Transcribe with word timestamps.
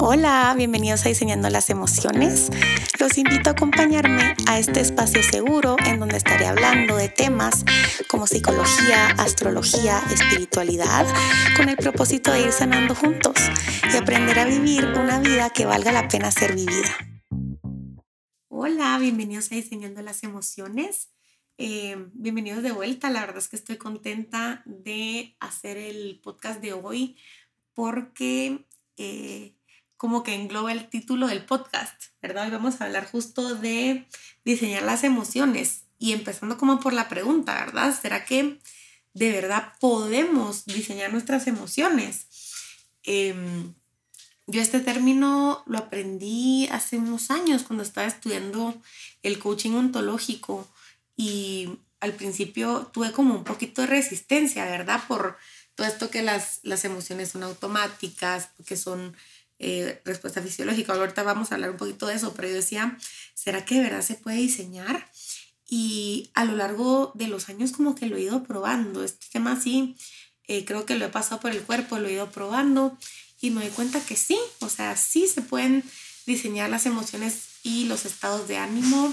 Hola, 0.00 0.54
bienvenidos 0.56 1.04
a 1.04 1.08
Diseñando 1.08 1.50
las 1.50 1.70
Emociones. 1.70 2.50
Los 3.00 3.18
invito 3.18 3.50
a 3.50 3.52
acompañarme 3.52 4.36
a 4.46 4.60
este 4.60 4.78
espacio 4.78 5.24
seguro 5.24 5.74
en 5.84 5.98
donde 5.98 6.16
estaré 6.16 6.46
hablando 6.46 6.96
de 6.96 7.08
temas 7.08 7.64
como 8.06 8.28
psicología, 8.28 9.08
astrología, 9.18 10.00
espiritualidad, 10.12 11.04
con 11.56 11.68
el 11.68 11.76
propósito 11.76 12.30
de 12.30 12.42
ir 12.42 12.52
sanando 12.52 12.94
juntos 12.94 13.34
y 13.92 13.96
aprender 13.96 14.38
a 14.38 14.44
vivir 14.44 14.84
una 14.84 15.18
vida 15.18 15.50
que 15.50 15.66
valga 15.66 15.90
la 15.90 16.06
pena 16.06 16.30
ser 16.30 16.54
vivida. 16.54 16.96
Hola, 18.46 18.96
bienvenidos 19.00 19.50
a 19.50 19.56
Diseñando 19.56 20.00
las 20.02 20.22
Emociones. 20.22 21.10
Eh, 21.58 21.96
bienvenidos 22.12 22.62
de 22.62 22.70
vuelta. 22.70 23.10
La 23.10 23.20
verdad 23.20 23.38
es 23.38 23.48
que 23.48 23.56
estoy 23.56 23.78
contenta 23.78 24.62
de 24.64 25.36
hacer 25.40 25.76
el 25.76 26.20
podcast 26.22 26.60
de 26.60 26.72
hoy 26.72 27.16
porque 27.74 28.64
eh, 28.96 29.57
como 29.98 30.22
que 30.22 30.34
engloba 30.34 30.72
el 30.72 30.88
título 30.88 31.26
del 31.26 31.44
podcast, 31.44 32.04
¿verdad? 32.22 32.44
Hoy 32.44 32.52
vamos 32.52 32.80
a 32.80 32.84
hablar 32.84 33.10
justo 33.10 33.56
de 33.56 34.06
diseñar 34.44 34.84
las 34.84 35.02
emociones 35.02 35.82
y 35.98 36.12
empezando 36.12 36.56
como 36.56 36.78
por 36.78 36.92
la 36.92 37.08
pregunta, 37.08 37.52
¿verdad? 37.54 37.94
¿Será 38.00 38.24
que 38.24 38.60
de 39.12 39.32
verdad 39.32 39.72
podemos 39.80 40.64
diseñar 40.66 41.12
nuestras 41.12 41.48
emociones? 41.48 42.28
Em, 43.02 43.74
yo 44.46 44.62
este 44.62 44.78
término 44.78 45.64
lo 45.66 45.78
aprendí 45.78 46.68
hace 46.70 46.96
unos 46.96 47.32
años 47.32 47.64
cuando 47.64 47.82
estaba 47.82 48.06
estudiando 48.06 48.80
el 49.24 49.40
coaching 49.40 49.72
ontológico 49.72 50.68
y 51.16 51.70
al 51.98 52.12
principio 52.12 52.88
tuve 52.92 53.10
como 53.10 53.34
un 53.34 53.42
poquito 53.42 53.82
de 53.82 53.88
resistencia, 53.88 54.64
¿verdad? 54.64 55.02
Por 55.08 55.36
todo 55.74 55.88
esto 55.88 56.08
que 56.08 56.22
las, 56.22 56.60
las 56.62 56.84
emociones 56.84 57.30
son 57.30 57.42
automáticas, 57.42 58.50
que 58.64 58.76
son 58.76 59.16
eh, 59.58 60.00
respuesta 60.04 60.42
fisiológica. 60.42 60.92
Ahorita 60.92 61.22
vamos 61.22 61.50
a 61.50 61.56
hablar 61.56 61.70
un 61.70 61.76
poquito 61.76 62.06
de 62.06 62.14
eso, 62.14 62.34
pero 62.34 62.48
yo 62.48 62.54
decía, 62.54 62.96
¿será 63.34 63.64
que 63.64 63.76
de 63.76 63.82
verdad 63.82 64.02
se 64.02 64.14
puede 64.14 64.36
diseñar? 64.36 65.10
Y 65.68 66.30
a 66.34 66.44
lo 66.44 66.56
largo 66.56 67.12
de 67.14 67.28
los 67.28 67.48
años 67.48 67.72
como 67.72 67.94
que 67.94 68.06
lo 68.06 68.16
he 68.16 68.22
ido 68.22 68.42
probando. 68.44 69.04
Este 69.04 69.26
tema 69.32 69.60
sí, 69.60 69.96
eh, 70.46 70.64
creo 70.64 70.86
que 70.86 70.94
lo 70.94 71.04
he 71.04 71.10
pasado 71.10 71.40
por 71.40 71.50
el 71.50 71.62
cuerpo, 71.62 71.98
lo 71.98 72.08
he 72.08 72.12
ido 72.12 72.30
probando 72.30 72.96
y 73.40 73.50
me 73.50 73.62
doy 73.62 73.70
cuenta 73.70 74.00
que 74.00 74.16
sí, 74.16 74.38
o 74.60 74.68
sea, 74.68 74.96
sí 74.96 75.28
se 75.28 75.42
pueden 75.42 75.84
diseñar 76.26 76.70
las 76.70 76.86
emociones 76.86 77.48
y 77.62 77.84
los 77.84 78.04
estados 78.04 78.48
de 78.48 78.56
ánimo 78.56 79.12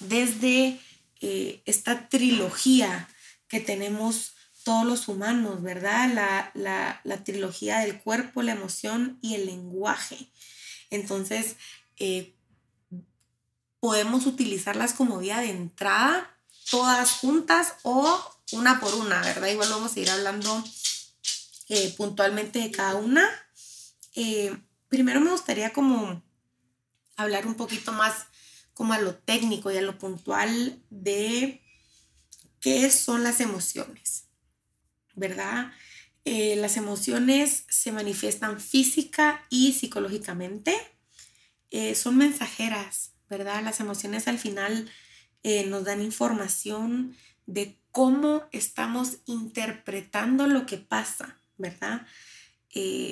desde 0.00 0.78
eh, 1.20 1.62
esta 1.66 2.08
trilogía 2.08 3.08
que 3.48 3.60
tenemos 3.60 4.35
todos 4.66 4.84
los 4.84 5.06
humanos, 5.06 5.62
¿verdad? 5.62 6.52
La, 6.54 7.22
trilogía 7.24 7.78
del 7.78 8.00
cuerpo, 8.00 8.42
la 8.42 8.50
emoción 8.50 9.16
y 9.22 9.36
el 9.36 9.46
lenguaje. 9.46 10.28
Entonces, 10.90 11.54
eh, 12.00 12.34
podemos 13.78 14.26
utilizarlas 14.26 14.92
como 14.92 15.18
vía 15.18 15.38
de 15.38 15.50
entrada, 15.50 16.36
todas 16.68 17.12
juntas 17.12 17.74
o 17.84 18.20
una 18.50 18.80
por 18.80 18.92
una, 18.96 19.20
¿verdad? 19.20 19.46
Igual 19.46 19.68
vamos 19.70 19.94
a 19.94 20.00
ir 20.00 20.10
hablando 20.10 20.64
eh, 21.68 21.94
puntualmente 21.96 22.58
de 22.58 22.72
cada 22.72 22.96
una. 22.96 23.24
Eh, 24.16 24.52
primero 24.88 25.20
me 25.20 25.30
gustaría 25.30 25.72
como 25.72 26.24
hablar 27.16 27.46
un 27.46 27.54
poquito 27.54 27.92
más 27.92 28.26
como 28.74 28.94
a 28.94 28.98
lo 28.98 29.14
técnico 29.14 29.70
y 29.70 29.76
a 29.76 29.82
lo 29.82 29.96
puntual 29.96 30.82
de 30.90 31.62
qué 32.58 32.90
son 32.90 33.22
las 33.22 33.40
emociones. 33.40 34.25
¿Verdad? 35.16 35.72
Eh, 36.24 36.56
las 36.56 36.76
emociones 36.76 37.64
se 37.68 37.92
manifiestan 37.92 38.60
física 38.60 39.44
y 39.48 39.72
psicológicamente. 39.72 40.76
Eh, 41.70 41.94
son 41.94 42.16
mensajeras, 42.16 43.12
¿verdad? 43.30 43.62
Las 43.62 43.80
emociones 43.80 44.28
al 44.28 44.38
final 44.38 44.90
eh, 45.42 45.66
nos 45.66 45.84
dan 45.84 46.02
información 46.02 47.16
de 47.46 47.78
cómo 47.92 48.42
estamos 48.52 49.18
interpretando 49.26 50.46
lo 50.46 50.66
que 50.66 50.78
pasa, 50.78 51.38
¿verdad? 51.56 52.06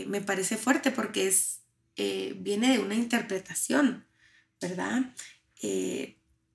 me 0.06 0.20
parece 0.20 0.58
fuerte 0.58 0.90
porque 0.90 1.26
es, 1.26 1.60
viene 1.96 2.72
de 2.72 2.80
una 2.80 2.94
interpretación, 2.94 4.06
¿verdad? 4.60 5.14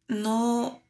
no 0.07 0.83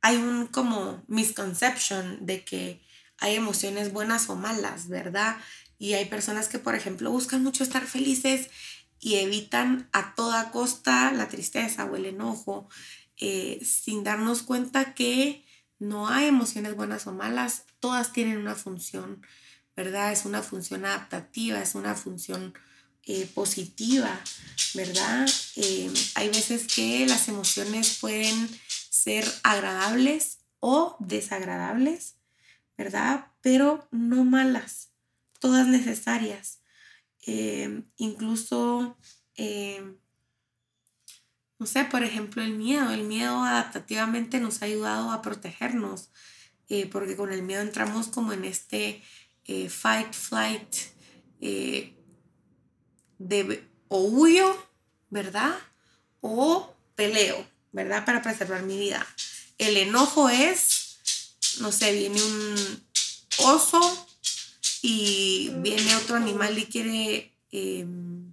hay 0.00 0.16
un 0.16 0.46
como 0.46 1.02
misconception 1.08 2.24
de 2.24 2.44
que 2.44 2.85
hay 3.18 3.36
emociones 3.36 3.92
buenas 3.92 4.28
o 4.28 4.36
malas, 4.36 4.88
¿verdad? 4.88 5.36
Y 5.78 5.94
hay 5.94 6.06
personas 6.06 6.48
que, 6.48 6.58
por 6.58 6.74
ejemplo, 6.74 7.10
buscan 7.10 7.42
mucho 7.42 7.62
estar 7.62 7.86
felices 7.86 8.50
y 9.00 9.16
evitan 9.16 9.88
a 9.92 10.14
toda 10.14 10.50
costa 10.50 11.12
la 11.12 11.28
tristeza 11.28 11.84
o 11.84 11.96
el 11.96 12.06
enojo, 12.06 12.68
eh, 13.18 13.60
sin 13.64 14.04
darnos 14.04 14.42
cuenta 14.42 14.94
que 14.94 15.44
no 15.78 16.08
hay 16.08 16.26
emociones 16.26 16.74
buenas 16.74 17.06
o 17.06 17.12
malas, 17.12 17.64
todas 17.80 18.12
tienen 18.12 18.38
una 18.38 18.54
función, 18.54 19.26
¿verdad? 19.76 20.12
Es 20.12 20.24
una 20.24 20.42
función 20.42 20.84
adaptativa, 20.84 21.60
es 21.60 21.74
una 21.74 21.94
función 21.94 22.54
eh, 23.04 23.30
positiva, 23.34 24.20
¿verdad? 24.74 25.28
Eh, 25.56 25.92
hay 26.14 26.28
veces 26.28 26.66
que 26.66 27.06
las 27.06 27.28
emociones 27.28 27.98
pueden 28.00 28.48
ser 28.90 29.24
agradables 29.42 30.38
o 30.60 30.96
desagradables, 30.98 32.14
¿verdad? 32.76 33.32
Pero 33.40 33.88
no 33.90 34.24
malas, 34.24 34.92
todas 35.40 35.66
necesarias. 35.66 36.60
Eh, 37.26 37.82
incluso, 37.96 38.96
eh, 39.34 39.96
no 41.58 41.66
sé, 41.66 41.84
por 41.84 42.04
ejemplo, 42.04 42.42
el 42.42 42.56
miedo. 42.56 42.90
El 42.90 43.04
miedo 43.04 43.42
adaptativamente 43.42 44.40
nos 44.40 44.62
ha 44.62 44.66
ayudado 44.66 45.10
a 45.10 45.22
protegernos, 45.22 46.10
eh, 46.68 46.86
porque 46.86 47.16
con 47.16 47.32
el 47.32 47.42
miedo 47.42 47.62
entramos 47.62 48.08
como 48.08 48.32
en 48.32 48.44
este 48.44 49.02
fight, 49.68 50.12
flight, 50.12 50.76
de 53.18 53.68
o 53.88 54.00
huyo, 54.00 54.56
¿verdad? 55.10 55.54
O 56.20 56.74
peleo, 56.96 57.46
¿verdad? 57.72 58.04
Para 58.04 58.22
preservar 58.22 58.62
mi 58.62 58.76
vida. 58.78 59.06
El 59.58 59.76
enojo 59.76 60.28
es 60.28 60.85
no 61.60 61.72
sé, 61.72 61.92
viene 61.92 62.22
un 62.22 62.82
oso 63.38 64.06
y 64.82 65.50
viene 65.56 65.96
otro 65.96 66.16
animal 66.16 66.58
y 66.58 66.66
quiere, 66.66 67.32
em, 67.50 68.32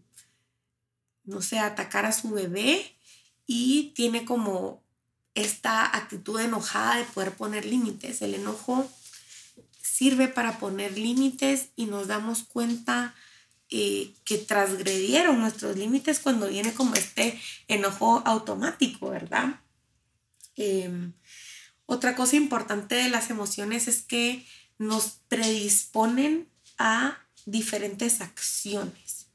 no 1.23 1.41
sé, 1.41 1.59
atacar 1.59 2.05
a 2.05 2.11
su 2.11 2.31
bebé 2.31 2.95
y 3.47 3.91
tiene 3.95 4.25
como 4.25 4.83
esta 5.35 5.95
actitud 5.95 6.39
enojada 6.39 6.97
de 6.97 7.05
poder 7.05 7.35
poner 7.35 7.65
límites. 7.65 8.21
El 8.21 8.35
enojo 8.35 8.89
sirve 9.81 10.27
para 10.27 10.59
poner 10.59 10.97
límites 10.97 11.69
y 11.75 11.85
nos 11.85 12.07
damos 12.07 12.43
cuenta 12.43 13.15
eh, 13.69 14.13
que 14.25 14.37
transgredieron 14.37 15.39
nuestros 15.39 15.75
límites 15.77 16.19
cuando 16.19 16.47
viene 16.47 16.73
como 16.73 16.93
este 16.93 17.39
enojo 17.67 18.21
automático, 18.25 19.09
¿verdad? 19.09 19.59
Em, 20.55 21.13
otra 21.85 22.15
cosa 22.15 22.35
importante 22.35 22.95
de 22.95 23.09
las 23.09 23.29
emociones 23.29 23.87
es 23.87 24.01
que 24.01 24.45
nos 24.77 25.19
predisponen 25.27 26.47
a 26.77 27.19
diferentes 27.45 28.21
acciones, 28.21 29.27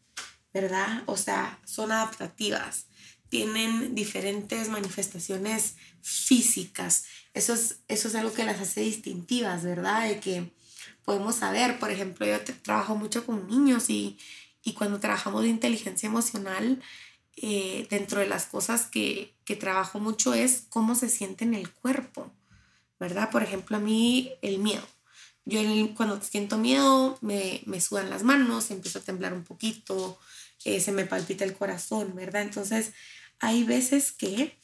¿verdad? 0.52 1.02
O 1.06 1.16
sea, 1.16 1.60
son 1.64 1.92
adaptativas, 1.92 2.86
tienen 3.28 3.94
diferentes 3.94 4.68
manifestaciones 4.68 5.76
físicas. 6.02 7.04
Eso 7.34 7.54
es, 7.54 7.80
eso 7.88 8.08
es 8.08 8.14
algo 8.14 8.32
que 8.32 8.44
las 8.44 8.60
hace 8.60 8.80
distintivas, 8.80 9.62
¿verdad? 9.64 10.08
De 10.08 10.20
que 10.20 10.50
podemos 11.04 11.36
saber, 11.36 11.78
por 11.78 11.90
ejemplo, 11.90 12.26
yo 12.26 12.38
trabajo 12.62 12.96
mucho 12.96 13.24
con 13.24 13.46
niños 13.46 13.90
y, 13.90 14.18
cuando 14.76 15.00
trabajamos 15.00 15.44
de 15.44 15.48
inteligencia 15.48 16.06
emocional, 16.06 16.82
eh, 17.36 17.86
dentro 17.88 18.20
de 18.20 18.26
las 18.26 18.44
cosas 18.44 18.84
que, 18.84 19.32
que 19.48 19.56
trabajo 19.56 19.98
mucho 19.98 20.34
es 20.34 20.64
cómo 20.68 20.94
se 20.94 21.08
siente 21.08 21.44
en 21.44 21.54
el 21.54 21.72
cuerpo. 21.72 22.30
¿verdad? 23.00 23.30
Por 23.30 23.42
ejemplo, 23.42 23.78
a 23.78 23.80
mí 23.80 24.34
el 24.42 24.58
miedo. 24.58 24.86
Yo 25.46 25.60
cuando 25.94 26.20
siento 26.20 26.58
miedo 26.58 27.16
me, 27.22 27.62
me 27.64 27.80
sudan 27.80 28.10
las 28.10 28.22
manos, 28.22 28.70
empiezo 28.70 28.98
a 28.98 29.02
temblar 29.02 29.32
un 29.32 29.44
poquito, 29.44 30.18
eh, 30.64 30.80
se 30.80 30.92
me 30.92 31.06
palpita 31.06 31.44
el 31.44 31.54
corazón, 31.54 32.14
¿verdad? 32.14 32.42
Entonces, 32.42 32.92
hay 33.38 33.64
veces 33.64 34.12
que 34.12 34.58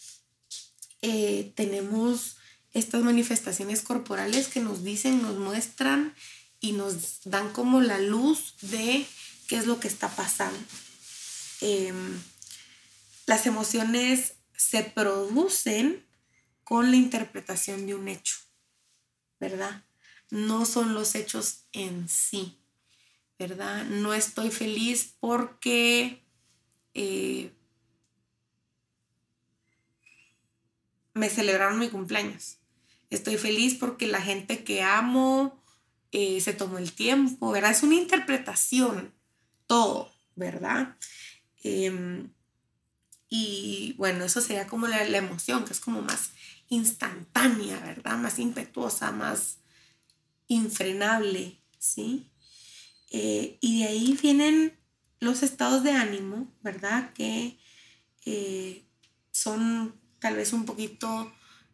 eh, 1.01 1.53
tenemos 1.57 2.37
estas 2.73 3.03
manifestaciones 3.03 3.81
corporales 3.81 4.49
que 4.49 4.61
nos 4.61 4.85
dicen, 4.85 5.23
nos 5.23 5.39
muestran 5.39 6.15
y 6.61 6.73
nos 6.73 7.23
dan 7.25 7.53
como 7.53 7.81
la 7.81 7.99
luz 7.99 8.57
de 8.61 9.07
qué 9.49 9.57
es 9.57 9.67
lo 9.67 9.81
que 9.81 9.89
está 9.89 10.15
pasando. 10.15 10.59
Em, 11.63 12.21
las 13.27 13.47
emociones 13.47 14.35
se 14.57 14.83
producen 14.83 16.05
con 16.63 16.91
la 16.91 16.97
interpretación 16.97 17.87
de 17.87 17.95
un 17.95 18.09
hecho, 18.09 18.37
¿verdad? 19.39 19.85
No 20.31 20.65
son 20.65 20.95
los 20.95 21.15
hechos 21.15 21.65
en 21.73 22.09
sí, 22.09 22.59
¿verdad? 23.39 23.85
No 23.85 24.15
estoy 24.15 24.51
feliz 24.51 25.15
porque 25.21 26.25
eh, 26.95 27.53
me 31.13 31.29
celebraron 31.29 31.79
mi 31.79 31.89
cumpleaños. 31.89 32.59
Estoy 33.11 33.37
feliz 33.37 33.75
porque 33.75 34.07
la 34.07 34.21
gente 34.21 34.65
que 34.65 34.83
amo 34.83 35.63
eh, 36.11 36.41
se 36.41 36.53
tomó 36.53 36.79
el 36.79 36.93
tiempo, 36.93 37.51
¿verdad? 37.51 37.71
Es 37.71 37.83
una 37.83 37.95
interpretación, 37.95 39.13
todo, 39.67 40.13
¿verdad? 40.35 40.97
Em, 41.63 42.31
y 43.29 43.95
bueno, 43.99 44.25
eso 44.25 44.41
sería 44.41 44.67
como 44.67 44.87
la, 44.87 45.05
emoción, 45.05 45.65
que 45.65 45.73
es 45.73 45.81
como 45.81 46.03
más 46.03 46.31
instantánea, 46.69 47.79
¿verdad? 47.81 48.17
Más 48.19 48.39
impetuosa, 48.39 49.13
más 49.13 49.59
infrenable, 50.47 51.61
¿sí? 51.79 52.31
Eh, 53.11 53.59
y 53.61 53.81
de 53.81 53.89
ahí 53.89 54.19
vienen 54.21 54.79
los 55.21 55.43
estados 55.43 55.83
de 55.83 55.93
ánimo, 55.93 56.53
¿verdad? 56.63 57.13
Que 57.15 57.59
eh, 58.25 58.85
son 59.31 59.99
tal 60.19 60.37
vez 60.37 60.53
un 60.53 60.65
poquito 60.65 61.33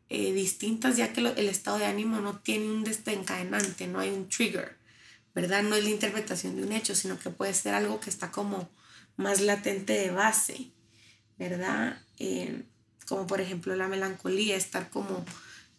eh, 0.08 0.32
distintas, 0.32 0.96
ya 0.96 1.12
que 1.12 1.20
el 1.20 1.48
estado 1.48 1.78
de 1.78 1.86
ánimo 1.86 2.20
no 2.20 2.38
tiene 2.40 2.66
un 2.66 2.84
desencadenante, 2.84 3.86
no 3.86 4.00
hay 4.00 4.10
un 4.10 4.28
trigger, 4.28 4.76
¿verdad? 5.34 5.62
No 5.62 5.76
es 5.76 5.84
la 5.84 5.90
interpretación 5.90 6.56
de 6.56 6.64
un 6.64 6.72
hecho, 6.72 6.94
sino 6.94 7.18
que 7.18 7.30
puede 7.30 7.54
ser 7.54 7.74
algo 7.74 8.00
que 8.00 8.10
está 8.10 8.30
como 8.30 8.68
más 9.16 9.40
latente 9.40 9.92
de 9.92 10.10
base, 10.10 10.72
¿verdad? 11.40 12.00
como 13.08 13.26
por 13.26 13.40
ejemplo 13.40 13.74
la 13.74 13.88
melancolía, 13.88 14.54
estar 14.54 14.88
como 14.90 15.24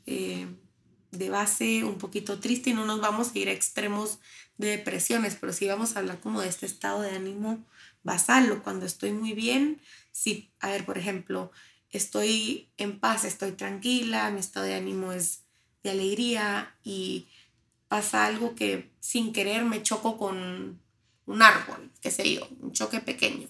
de 0.05 1.29
base 1.29 1.83
un 1.83 1.97
poquito 1.97 2.39
triste 2.39 2.71
y 2.71 2.73
no 2.73 2.85
nos 2.85 2.99
vamos 2.99 3.31
a 3.33 3.39
ir 3.39 3.47
a 3.47 3.53
extremos 3.53 4.19
de 4.57 4.69
depresiones, 4.69 5.37
pero 5.39 5.53
sí 5.53 5.67
vamos 5.67 5.95
a 5.95 5.99
hablar 5.99 6.19
como 6.19 6.41
de 6.41 6.49
este 6.49 6.65
estado 6.65 7.01
de 7.01 7.11
ánimo 7.11 7.63
basal 8.03 8.51
o 8.51 8.63
cuando 8.63 8.85
estoy 8.85 9.11
muy 9.11 9.33
bien, 9.33 9.81
sí, 10.11 10.51
a 10.59 10.69
ver, 10.69 10.85
por 10.85 10.97
ejemplo, 10.97 11.51
estoy 11.89 12.69
en 12.77 12.99
paz, 12.99 13.25
estoy 13.25 13.51
tranquila, 13.51 14.31
mi 14.31 14.39
estado 14.39 14.65
de 14.65 14.75
ánimo 14.75 15.11
es 15.11 15.43
de 15.83 15.91
alegría 15.91 16.75
y 16.83 17.27
pasa 17.87 18.25
algo 18.25 18.55
que 18.55 18.91
sin 18.99 19.33
querer 19.33 19.65
me 19.65 19.83
choco 19.83 20.17
con 20.17 20.79
un 21.25 21.41
árbol, 21.41 21.91
qué 22.01 22.09
sé 22.09 22.33
yo, 22.33 22.47
un 22.61 22.71
choque 22.71 22.99
pequeño. 22.99 23.47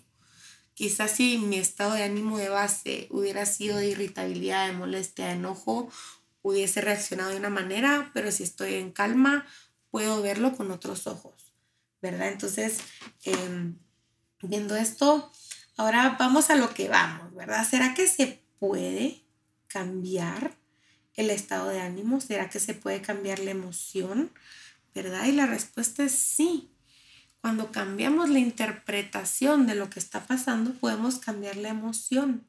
Quizás 0.74 1.12
si 1.12 1.38
mi 1.38 1.58
estado 1.58 1.94
de 1.94 2.04
ánimo 2.04 2.38
de 2.38 2.50
base 2.50 3.08
hubiera 3.10 3.46
sido 3.46 3.78
de 3.78 3.90
irritabilidad, 3.90 4.68
de 4.68 4.74
molestia, 4.74 5.28
de 5.28 5.34
enojo, 5.34 5.90
hubiese 6.42 6.82
reaccionado 6.82 7.32
de 7.32 7.38
una 7.38 7.50
manera, 7.50 8.12
pero 8.14 8.32
si 8.32 8.44
estoy 8.44 8.76
en 8.76 8.92
calma, 8.92 9.46
puedo 9.90 10.22
verlo 10.22 10.56
con 10.56 10.72
otros 10.72 11.06
ojos, 11.08 11.54
¿verdad? 12.02 12.30
Entonces, 12.30 12.80
em, 13.24 13.78
viendo 14.42 14.76
esto, 14.76 15.32
ahora 15.78 16.16
vamos 16.20 16.50
a 16.50 16.56
lo 16.56 16.74
que 16.74 16.88
vamos, 16.88 17.34
¿verdad? 17.36 17.68
¿Será 17.70 17.94
que 17.94 18.08
se 18.08 18.42
puede 18.60 19.22
cambiar 19.68 20.58
el 21.16 21.30
estado 21.30 21.70
de 21.70 21.82
ánimo? 21.82 22.22
¿Será 22.22 22.50
que 22.50 22.60
se 22.60 22.74
puede 22.74 23.02
cambiar 23.02 23.40
la 23.40 23.52
emoción? 23.52 24.32
¿Verdad? 24.96 25.26
Y 25.26 25.34
la 25.34 25.46
respuesta 25.46 26.04
es 26.04 26.14
sí. 26.14 26.72
Cuando 27.42 27.72
cambiamos 27.72 28.30
la 28.30 28.38
interpretación 28.38 29.66
de 29.66 29.74
lo 29.74 29.90
que 29.90 30.00
está 30.00 30.28
pasando, 30.28 30.74
podemos 30.74 31.18
cambiar 31.18 31.58
la 31.58 31.70
emoción, 31.70 32.46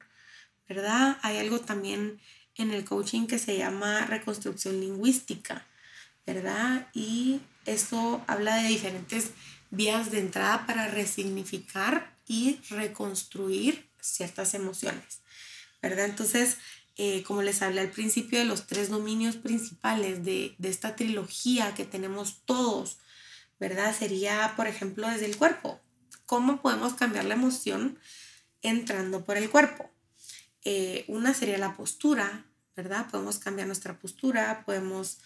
¿verdad? 0.68 1.16
Hay 1.22 1.38
algo 1.38 1.60
también 1.60 2.20
en 2.56 2.72
el 2.72 2.84
coaching 2.84 3.26
que 3.26 3.38
se 3.38 3.56
llama 3.56 4.04
reconstrucción 4.04 4.80
lingüística, 4.80 5.66
¿verdad? 6.26 6.88
Y 6.92 7.40
eso 7.64 8.22
habla 8.26 8.56
de 8.56 8.68
diferentes 8.68 9.30
vías 9.70 10.10
de 10.10 10.18
entrada 10.18 10.66
para 10.66 10.88
resignificar 10.88 12.14
y 12.28 12.60
reconstruir 12.68 13.88
ciertas 13.98 14.52
emociones, 14.52 15.22
¿verdad? 15.80 16.04
Entonces, 16.04 16.58
eh, 16.96 17.22
como 17.22 17.40
les 17.40 17.62
hablé 17.62 17.80
al 17.80 17.90
principio 17.90 18.38
de 18.38 18.44
los 18.44 18.66
tres 18.66 18.90
dominios 18.90 19.36
principales 19.36 20.22
de, 20.22 20.54
de 20.58 20.68
esta 20.68 20.94
trilogía 20.96 21.72
que 21.72 21.86
tenemos 21.86 22.42
todos, 22.44 22.98
¿verdad? 23.62 23.96
Sería, 23.96 24.54
por 24.56 24.66
ejemplo, 24.66 25.08
desde 25.08 25.26
el 25.26 25.36
cuerpo. 25.36 25.80
¿Cómo 26.26 26.60
podemos 26.60 26.94
cambiar 26.94 27.26
la 27.26 27.34
emoción 27.34 27.96
entrando 28.60 29.24
por 29.24 29.36
el 29.36 29.48
cuerpo? 29.50 29.88
Eh, 30.64 31.04
una 31.06 31.32
sería 31.32 31.58
la 31.58 31.76
postura, 31.76 32.44
¿verdad? 32.74 33.08
Podemos 33.08 33.38
cambiar 33.38 33.68
nuestra 33.68 34.00
postura, 34.00 34.64
podemos 34.66 35.18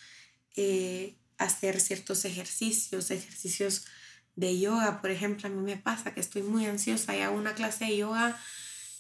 eh, 0.55 1.17
hacer 1.38 1.81
ciertos 1.81 2.27
ejercicios, 2.27 3.11
ejercicios 3.11 3.87
de 4.35 4.61
yoga, 4.61 5.00
por 5.00 5.11
ejemplo, 5.11 5.49
a 5.49 5.50
mí 5.50 5.62
me 5.62 5.79
pasa 5.79 6.12
que 6.12 6.21
estoy 6.21 6.43
muy 6.43 6.67
ansiosa 6.67 7.17
y 7.17 7.23
hago 7.23 7.38
una 7.38 7.55
clase 7.55 7.87
de 7.87 7.97
yoga 7.97 8.38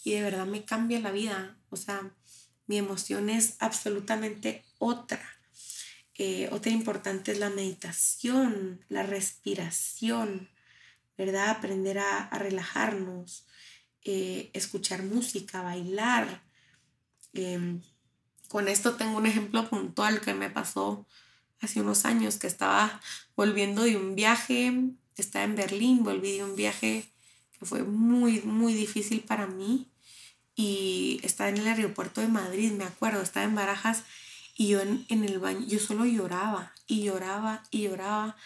y 0.02 0.12
de 0.12 0.22
verdad 0.22 0.46
me 0.46 0.64
cambia 0.64 0.98
la 0.98 1.10
vida, 1.10 1.58
o 1.68 1.76
sea, 1.76 2.10
mi 2.66 2.78
emoción 2.78 3.28
es 3.28 3.56
absolutamente 3.58 4.64
otra. 4.78 5.35
Eh, 6.18 6.48
otra 6.50 6.72
importante 6.72 7.32
es 7.32 7.38
la 7.38 7.50
meditación, 7.50 8.84
la 8.88 9.02
respiración, 9.02 10.48
¿verdad? 11.18 11.50
Aprender 11.50 11.98
a, 11.98 12.30
relajarnos, 12.30 13.46
eh, 14.04 14.50
escuchar 14.54 15.02
música, 15.02 15.62
bailar. 15.62 16.42
Em, 17.34 17.82
con 18.48 18.68
esto 18.68 18.96
tengo 18.96 19.18
un 19.18 19.26
ejemplo 19.26 19.68
puntual 19.68 20.20
que 20.20 20.32
me 20.32 20.48
pasó 20.48 21.06
hace 21.60 21.80
unos 21.80 22.04
años, 22.06 22.36
que 22.36 22.46
estaba 22.46 23.00
volviendo 23.34 23.82
de 23.82 23.96
un 23.96 24.14
viaje, 24.14 24.72
estaba 25.16 25.44
en 25.44 25.56
Berlín, 25.56 26.04
volví 26.04 26.36
de 26.36 26.44
un 26.44 26.56
viaje 26.56 27.04
que 27.58 27.66
fue 27.66 27.82
muy, 27.82 28.40
muy 28.42 28.74
difícil 28.74 29.20
para 29.20 29.46
mí 29.46 29.88
y 30.54 31.20
estaba 31.22 31.50
en 31.50 31.58
el 31.58 31.66
aeropuerto 31.66 32.20
de 32.20 32.28
Madrid, 32.28 32.72
me 32.72 32.84
acuerdo, 32.84 33.22
estaba 33.22 33.44
en 33.44 33.54
Barajas 33.54 34.04
y 34.56 34.68
yo 34.68 34.80
en, 34.80 35.04
en 35.08 35.24
el 35.24 35.38
baño, 35.38 35.66
yo 35.66 35.78
solo 35.78 36.06
lloraba 36.06 36.72
y 36.86 37.04
lloraba 37.04 37.62
y 37.70 37.82
lloraba 37.82 38.36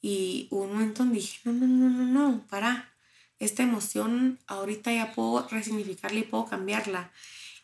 y 0.00 0.46
un 0.50 0.72
momento 0.72 1.04
dije, 1.04 1.40
no, 1.44 1.52
no, 1.52 1.66
no, 1.66 1.90
no, 1.90 2.04
no, 2.04 2.46
para, 2.48 2.92
esta 3.38 3.62
emoción 3.62 4.38
ahorita 4.46 4.92
ya 4.92 5.12
puedo 5.12 5.46
resignificarla 5.48 6.20
y 6.20 6.22
puedo 6.22 6.46
cambiarla. 6.46 7.10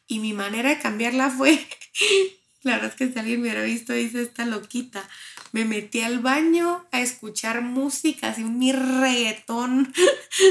Y 0.06 0.18
mi 0.18 0.32
manera 0.32 0.70
de 0.70 0.78
cambiarla 0.78 1.30
fue, 1.30 1.64
la 2.62 2.72
verdad 2.72 2.90
es 2.90 2.96
que 2.96 3.12
si 3.12 3.18
alguien 3.18 3.40
me 3.40 3.48
hubiera 3.48 3.62
visto, 3.62 3.92
dice 3.92 4.22
esta 4.22 4.44
loquita, 4.44 5.08
me 5.52 5.64
metí 5.64 6.00
al 6.00 6.18
baño 6.18 6.84
a 6.90 7.00
escuchar 7.00 7.62
música, 7.62 8.30
así 8.30 8.42
mi 8.42 8.72
reggaetón, 8.72 9.92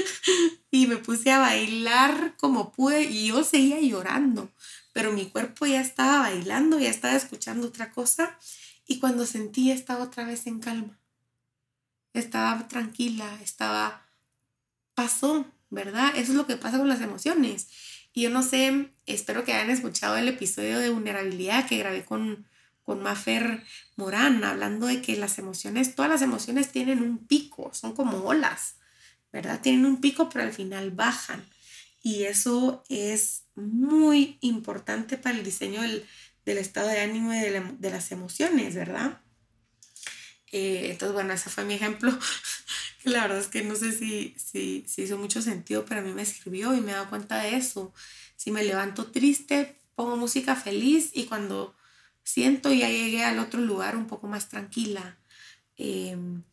y 0.71 0.87
me 0.87 0.97
puse 0.97 1.31
a 1.31 1.40
bailar 1.40 2.35
como 2.37 2.71
pude, 2.71 3.04
y 3.04 3.28
yo 3.28 3.44
seguía 3.44 3.80
llorando, 3.81 4.49
pero 4.94 5.12
mi 5.12 5.30
cuerpo 5.30 5.66
ya 5.66 5.81
estaba 5.81 6.19
bailando, 6.19 6.80
ya 6.80 6.90
estaba 6.90 7.16
escuchando 7.16 7.68
otra 7.68 7.92
cosa, 7.92 8.38
y 8.86 9.00
cuando 9.00 9.26
sentí 9.26 9.71
estaba 9.71 10.04
otra 10.04 10.26
vez 10.26 10.48
en 10.48 10.60
calma. 10.60 11.00
Estaba 12.14 12.68
tranquila, 12.68 13.40
estaba... 13.42 14.06
pasó, 14.95 15.45
¿verdad? 15.69 16.12
Eso 16.16 16.31
es 16.31 16.38
lo 16.38 16.48
que 16.48 16.57
pasa 16.57 16.78
con 16.78 16.90
las 16.90 17.02
emociones 17.02 17.68
y 18.14 18.24
yo 18.24 18.30
no 18.30 18.44
sé, 18.44 18.92
espero 19.06 19.45
que 19.45 19.54
hayan 19.54 19.69
escuchado 19.69 20.18
el 20.18 20.28
episodio 20.28 20.80
de 20.80 20.90
vulnerabilidad 20.90 21.68
que 21.68 21.78
grabé 21.78 22.04
con, 22.04 22.45
con 22.83 23.02
Mafer 23.02 23.64
Morán, 23.95 24.44
hablando 24.44 24.88
de 24.88 25.02
que 25.02 25.16
las 25.16 25.38
emociones, 25.40 25.95
todas 25.95 26.12
las 26.12 26.21
emociones 26.21 26.71
tienen 26.71 27.02
un 27.02 27.19
pico, 27.19 27.74
son 27.74 27.94
como 27.94 28.18
olas, 28.26 28.76
¿verdad? 29.31 29.62
Tienen 29.62 29.86
un 29.86 30.02
pico, 30.02 30.30
pero 30.30 30.44
al 30.44 30.52
final 30.52 30.92
bajan. 30.92 31.45
Y 32.02 32.24
eso 32.24 32.84
es 32.90 33.44
muy 33.56 34.38
importante 34.42 35.18
para 35.18 35.38
el 35.38 35.44
diseño 35.44 35.81
del, 35.81 36.08
estado 36.46 36.88
de 36.88 37.02
ánimo 37.02 37.34
y 37.34 37.40
de, 37.40 37.90
las 37.92 38.12
emociones, 38.12 38.76
¿verdad? 38.76 39.22
Eh, 40.52 40.90
entonces, 40.92 41.14
bueno, 41.14 41.34
ese 41.34 41.50
fue 41.50 41.64
mi 41.64 41.76
ejemplo 41.76 42.12
la 43.04 43.22
verdad 43.22 43.40
es 43.40 43.48
que 43.48 43.64
no 43.64 43.76
sé 43.76 43.92
si, 43.92 44.36
si, 44.38 44.86
hizo 44.98 45.18
mucho 45.18 45.42
sentido, 45.42 45.86
pero 45.86 46.02
a 46.02 46.04
mí 46.04 46.12
me 46.14 46.22
escribió 46.22 46.76
y 46.76 46.81
me 46.81 46.92
he 46.92 46.96
dado 46.96 47.10
cuenta 47.10 47.42
de 47.42 47.56
eso. 47.56 47.94
Si 48.36 48.52
me 48.52 48.64
levanto 48.64 49.12
triste, 49.12 49.80
pongo 49.96 50.18
música 50.18 50.56
feliz 50.56 51.12
y 51.14 51.26
cuando 51.26 51.76
siento 52.24 52.72
ya 52.72 52.90
llegué 52.90 53.24
al 53.24 53.40
otro 53.40 53.62
lugar 53.62 53.96
un 53.96 54.08
poco 54.08 54.28
más 54.28 54.50
tranquila. 54.50 55.18
Em, 55.78 56.44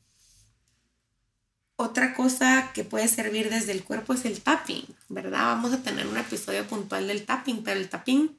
otra 1.81 2.13
cosa 2.13 2.73
que 2.75 2.83
puede 2.83 3.07
servir 3.07 3.51
desde 3.51 3.71
el 3.71 3.85
cuerpo 3.85 4.13
es 4.13 4.25
el 4.25 4.41
tapping, 4.41 4.85
¿verdad? 5.09 5.45
Vamos 5.45 5.73
a 5.73 5.81
tener 5.81 6.09
un 6.09 6.17
episodio 6.17 6.67
puntual 6.67 7.07
del 7.07 7.25
tapping, 7.25 7.63
pero 7.63 7.79
el 7.79 7.89
tapping 7.89 8.37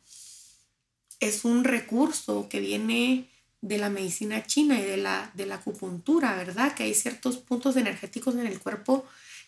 es 1.22 1.46
un 1.46 1.64
recurso 1.64 2.50
que 2.50 2.60
viene 2.60 3.30
de 3.62 3.78
la 3.78 3.90
medicina 3.90 4.46
china 4.46 4.78
y 4.78 4.84
de 4.84 4.98
la, 4.98 5.32
de 5.36 5.46
la 5.46 5.56
acupuntura, 5.56 6.36
¿verdad? 6.36 6.74
Que 6.74 6.84
hay 6.84 6.94
ciertos 6.94 7.38
puntos 7.38 7.78
energéticos 7.78 8.36
en 8.36 8.46
el 8.46 8.60
cuerpo 8.60 9.06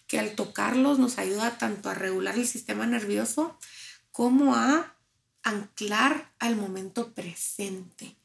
que 0.07 0.19
al 0.19 0.35
tocarlos 0.35 0.97
nos 0.97 1.17
ayuda 1.17 1.57
tanto 1.57 1.89
a 1.89 1.93
regular 1.93 2.35
el 2.35 2.47
sistema 2.47 2.85
nervioso 2.85 3.57
como 4.13 4.55
a 4.55 4.95
anclar 5.43 6.31
al 6.39 6.55
momento 6.55 7.13
presente, 7.13 8.15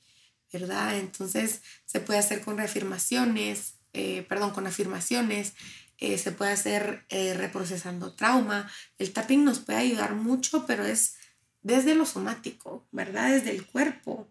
¿verdad? 0.52 0.96
Entonces 0.96 1.62
se 1.87 1.99
puede 1.99 2.20
hacer 2.20 2.42
con 2.42 2.56
reafirmaciones, 2.56 3.75
eh, 3.96 4.26
perdón, 4.28 4.50
con 4.50 4.66
afirmaciones, 4.66 5.54
eh, 5.98 6.18
se 6.18 6.32
puede 6.32 6.52
hacer 6.52 7.06
eh, 7.08 7.34
reprocesando 7.34 8.14
trauma. 8.14 8.70
El 8.98 9.12
tapping 9.12 9.44
nos 9.44 9.60
puede 9.60 9.78
ayudar 9.78 10.14
mucho, 10.14 10.66
pero 10.66 10.84
es 10.84 11.16
desde 11.62 11.94
lo 11.94 12.04
somático, 12.04 12.86
¿verdad? 12.92 13.30
Desde 13.30 13.50
el 13.50 13.64
cuerpo. 13.64 14.28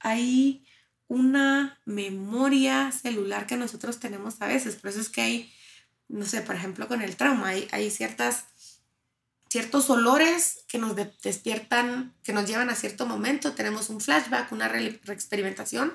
Hay 0.00 0.66
una 1.06 1.80
memoria 1.84 2.90
celular 2.90 3.46
que 3.46 3.56
nosotros 3.56 4.00
tenemos 4.00 4.42
a 4.42 4.48
veces. 4.48 4.74
Por 4.76 4.90
eso 4.90 5.00
es 5.00 5.08
que 5.08 5.20
hay, 5.22 5.52
no 6.08 6.26
sé, 6.26 6.42
por 6.42 6.56
ejemplo, 6.56 6.88
con 6.88 7.00
el 7.00 7.16
trauma, 7.16 7.48
hay, 7.48 7.68
hay 7.70 7.90
ciertas 7.90 8.46
ciertos 9.54 9.88
olores 9.88 10.64
que 10.66 10.78
nos 10.78 10.96
despiertan, 11.22 12.12
que 12.24 12.32
nos 12.32 12.44
llevan 12.44 12.70
a 12.70 12.74
cierto 12.74 13.06
momento, 13.06 13.52
tenemos 13.52 13.88
un 13.88 14.00
flashback, 14.00 14.50
una 14.50 14.66
reexperimentación 14.66 15.92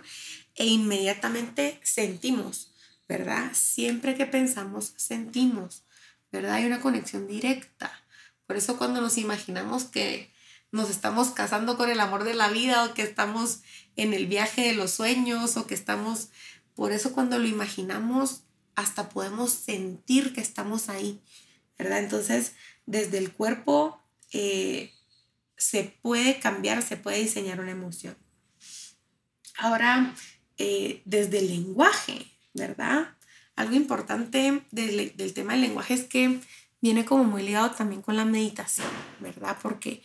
e 0.55 0.65
inmediatamente 0.65 1.77
sentimos, 1.83 2.71
¿verdad? 3.09 3.49
Siempre 3.53 4.15
que 4.15 4.27
pensamos, 4.27 4.93
sentimos, 4.95 5.83
¿verdad? 6.31 6.53
Hay 6.53 6.65
una 6.65 6.79
conexión 6.79 7.27
directa. 7.27 7.91
Por 8.45 8.55
eso 8.55 8.77
cuando 8.77 9.01
nos 9.01 9.17
imaginamos 9.17 9.85
que 9.85 10.31
nos 10.71 10.91
estamos 10.91 11.29
casando 11.29 11.75
con 11.75 11.89
el 11.89 11.99
amor 11.99 12.23
de 12.23 12.35
la 12.35 12.49
vida 12.49 12.85
o 12.85 12.93
que 12.93 13.01
estamos 13.01 13.61
en 13.95 14.13
el 14.13 14.27
viaje 14.27 14.61
de 14.61 14.75
los 14.75 14.91
sueños 14.91 15.57
o 15.57 15.65
que 15.65 15.73
estamos, 15.73 16.29
por 16.75 16.91
eso 16.91 17.11
cuando 17.11 17.39
lo 17.39 17.47
imaginamos 17.47 18.43
hasta 18.75 19.09
podemos 19.09 19.51
sentir 19.51 20.31
que 20.31 20.41
estamos 20.41 20.87
ahí, 20.87 21.19
¿verdad? 21.79 21.99
Entonces, 21.99 22.53
desde 22.85 23.17
el 23.17 23.33
cuerpo 23.33 23.99
eh, 24.31 24.93
se 25.57 25.97
puede 26.03 26.39
cambiar, 26.39 26.83
se 26.83 26.95
puede 26.95 27.17
diseñar 27.17 27.59
una 27.59 27.71
emoción. 27.71 28.15
Ahora, 29.57 30.13
eh, 30.59 31.01
desde 31.05 31.39
el 31.39 31.47
lenguaje, 31.47 32.38
¿verdad? 32.59 33.15
Algo 33.55 33.75
importante 33.75 34.63
del, 34.71 35.33
tema 35.33 35.53
del 35.53 35.61
lenguaje 35.61 35.95
es 35.95 36.03
que 36.03 36.39
viene 36.81 37.05
como 37.05 37.23
muy 37.23 37.43
ligado 37.43 37.71
también 37.71 38.01
con 38.01 38.15
la 38.15 38.25
meditación, 38.25 38.87
¿verdad? 39.19 39.57
Porque 39.61 40.03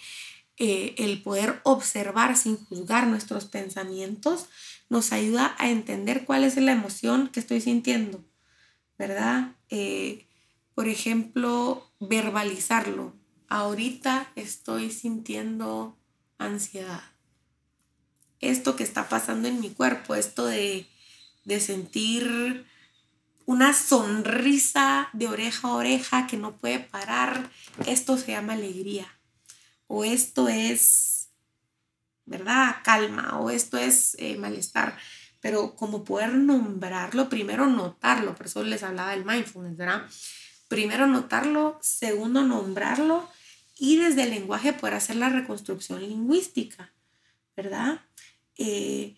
eh, 0.56 0.94
el 0.98 1.22
poder 1.22 1.60
observar 1.64 2.36
sin 2.36 2.56
juzgar 2.56 3.06
nuestros 3.06 3.44
pensamientos 3.44 4.46
nos 4.88 5.12
ayuda 5.12 5.54
a 5.58 5.68
entender 5.68 6.24
cuál 6.24 6.44
es 6.44 6.56
la 6.56 6.72
emoción 6.72 7.28
que 7.28 7.40
estoy 7.40 7.60
sintiendo, 7.60 8.24
¿verdad? 8.98 9.52
por 10.74 10.88
ejemplo, 10.88 11.90
verbalizarlo. 11.98 13.12
Ahorita 13.48 14.30
estoy 14.36 14.90
sintiendo 14.90 15.96
ansiedad. 16.38 17.02
Esto 18.40 18.76
que 18.76 18.84
está 18.84 19.08
pasando 19.08 19.48
en 19.48 19.60
mi 19.60 19.70
cuerpo, 19.70 20.14
esto 20.14 20.46
de, 20.46 20.86
de 21.44 21.60
sentir 21.60 22.66
una 23.46 23.72
sonrisa 23.74 25.10
de 25.12 25.28
oreja 25.28 25.68
a 25.68 25.74
oreja 25.74 26.26
que 26.26 26.36
no 26.36 26.56
puede 26.56 26.80
parar, 26.80 27.50
esto 27.86 28.16
se 28.16 28.32
llama 28.32 28.54
alegría. 28.54 29.06
O 29.86 30.04
esto 30.04 30.48
es, 30.48 31.28
¿verdad? 32.24 32.76
Calma. 32.82 33.38
O 33.40 33.50
esto 33.50 33.76
es 33.76 34.16
eh, 34.18 34.36
malestar. 34.36 34.96
Pero 35.40 35.76
como 35.76 36.04
poder 36.04 36.34
nombrarlo, 36.34 37.28
primero 37.28 37.66
notarlo, 37.66 38.34
por 38.34 38.46
eso 38.46 38.62
les 38.62 38.82
hablaba 38.82 39.10
del 39.10 39.26
mindfulness, 39.26 39.76
¿verdad? 39.76 40.06
primero 40.74 41.06
notarlo, 41.06 41.78
segundo 41.82 42.42
nombrarlo 42.42 43.28
y 43.78 43.96
desde 43.96 44.24
el 44.24 44.30
lenguaje 44.30 44.72
poder 44.72 44.94
hacer 44.94 45.16
la 45.16 45.28
reconstrucción 45.28 46.00
lingüística, 46.00 46.92
¿verdad? 47.56 48.00
Eh, 48.56 49.16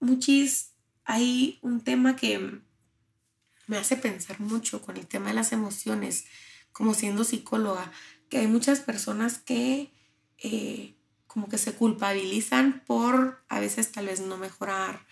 muchis, 0.00 0.72
hay 1.04 1.58
un 1.62 1.80
tema 1.80 2.16
que 2.16 2.60
me 3.66 3.76
hace 3.76 3.96
pensar 3.96 4.40
mucho 4.40 4.82
con 4.82 4.96
el 4.96 5.06
tema 5.06 5.28
de 5.28 5.34
las 5.34 5.52
emociones, 5.52 6.24
como 6.72 6.94
siendo 6.94 7.24
psicóloga, 7.24 7.92
que 8.28 8.38
hay 8.38 8.46
muchas 8.46 8.80
personas 8.80 9.38
que 9.38 9.92
eh, 10.38 10.94
como 11.26 11.48
que 11.48 11.58
se 11.58 11.72
culpabilizan 11.72 12.82
por 12.86 13.44
a 13.48 13.60
veces 13.60 13.92
tal 13.92 14.06
vez 14.06 14.20
no 14.20 14.36
mejorar 14.38 15.06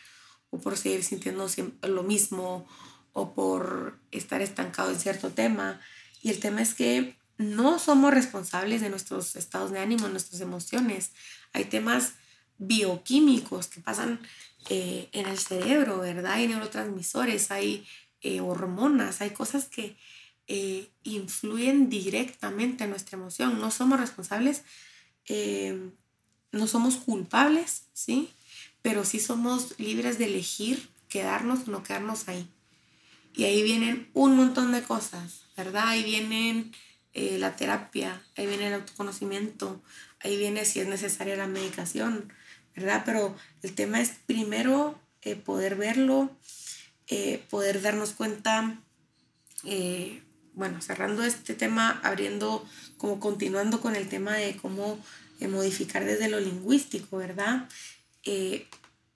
o 0.50 0.58
por 0.58 0.76
seguir 0.76 1.04
sintiendo 1.04 1.46
lo 1.82 2.02
mismo 2.02 2.66
o 3.12 3.34
por 3.34 3.98
estar 4.10 4.42
estancado 4.42 4.90
en 4.90 4.98
cierto 4.98 5.30
tema. 5.30 5.80
Y 6.22 6.30
el 6.30 6.40
tema 6.40 6.62
es 6.62 6.74
que 6.74 7.16
no 7.38 7.78
somos 7.78 8.12
responsables 8.12 8.80
de 8.80 8.90
nuestros 8.90 9.36
estados 9.36 9.70
de 9.70 9.80
ánimo, 9.80 10.08
nuestras 10.08 10.40
emociones. 10.40 11.12
Hay 11.52 11.66
temas 11.66 12.14
bioquímicos 12.58 13.68
que 13.68 13.80
pasan 13.80 14.20
eh, 14.68 15.08
en 15.12 15.26
el 15.26 15.38
cerebro, 15.38 16.00
¿verdad? 16.00 16.32
Hay 16.32 16.48
neurotransmisores, 16.48 17.52
hay 17.52 17.86
eh, 18.20 18.40
hormonas, 18.40 19.20
hay 19.20 19.30
cosas 19.30 19.66
que 19.66 19.96
eh, 20.48 20.88
influyen 21.04 21.88
directamente 21.88 22.84
en 22.84 22.90
nuestra 22.90 23.16
emoción. 23.16 23.60
No 23.60 23.70
somos 23.70 24.00
responsables, 24.00 24.62
no 26.52 26.66
somos 26.66 26.96
culpables, 26.96 27.84
¿sí? 27.92 28.30
Pero 28.82 29.04
sí 29.04 29.20
somos 29.20 29.78
libres 29.78 30.18
de 30.18 30.26
elegir 30.26 30.88
quedarnos 31.08 31.68
o 31.68 31.70
no 31.70 31.82
quedarnos 31.84 32.28
ahí. 32.28 32.48
Y 33.34 33.44
ahí 33.44 33.62
vienen 33.62 34.08
un 34.14 34.36
montón 34.36 34.72
de 34.72 34.82
cosas, 34.82 35.42
¿verdad? 35.56 35.88
Ahí 35.88 36.02
vienen 36.02 36.72
la 37.14 37.56
terapia, 37.56 38.22
ahí 38.36 38.46
viene 38.46 38.68
el 38.68 38.74
autoconocimiento, 38.74 39.82
ahí 40.20 40.36
viene 40.36 40.64
si 40.64 40.80
es 40.80 40.88
necesaria 40.88 41.36
la 41.36 41.46
medicación, 41.46 42.32
¿verdad? 42.76 43.02
Pero 43.04 43.34
el 43.62 43.74
tema 43.74 44.00
es 44.00 44.12
primero 44.26 44.98
eh, 45.22 45.34
poder 45.34 45.76
verlo, 45.76 46.30
eh, 47.08 47.42
poder 47.50 47.82
darnos 47.82 48.12
cuenta, 48.12 48.80
bueno, 50.54 50.80
cerrando 50.80 51.24
este 51.24 51.54
tema, 51.54 52.00
abriendo, 52.04 52.64
como 52.98 53.18
continuando 53.18 53.80
con 53.80 53.96
el 53.96 54.08
tema 54.08 54.34
de 54.36 54.56
cómo 54.56 54.98
modificar 55.40 56.04
desde 56.04 56.28
lo 56.28 56.38
lingüístico, 56.38 57.16
¿verdad? 57.16 57.68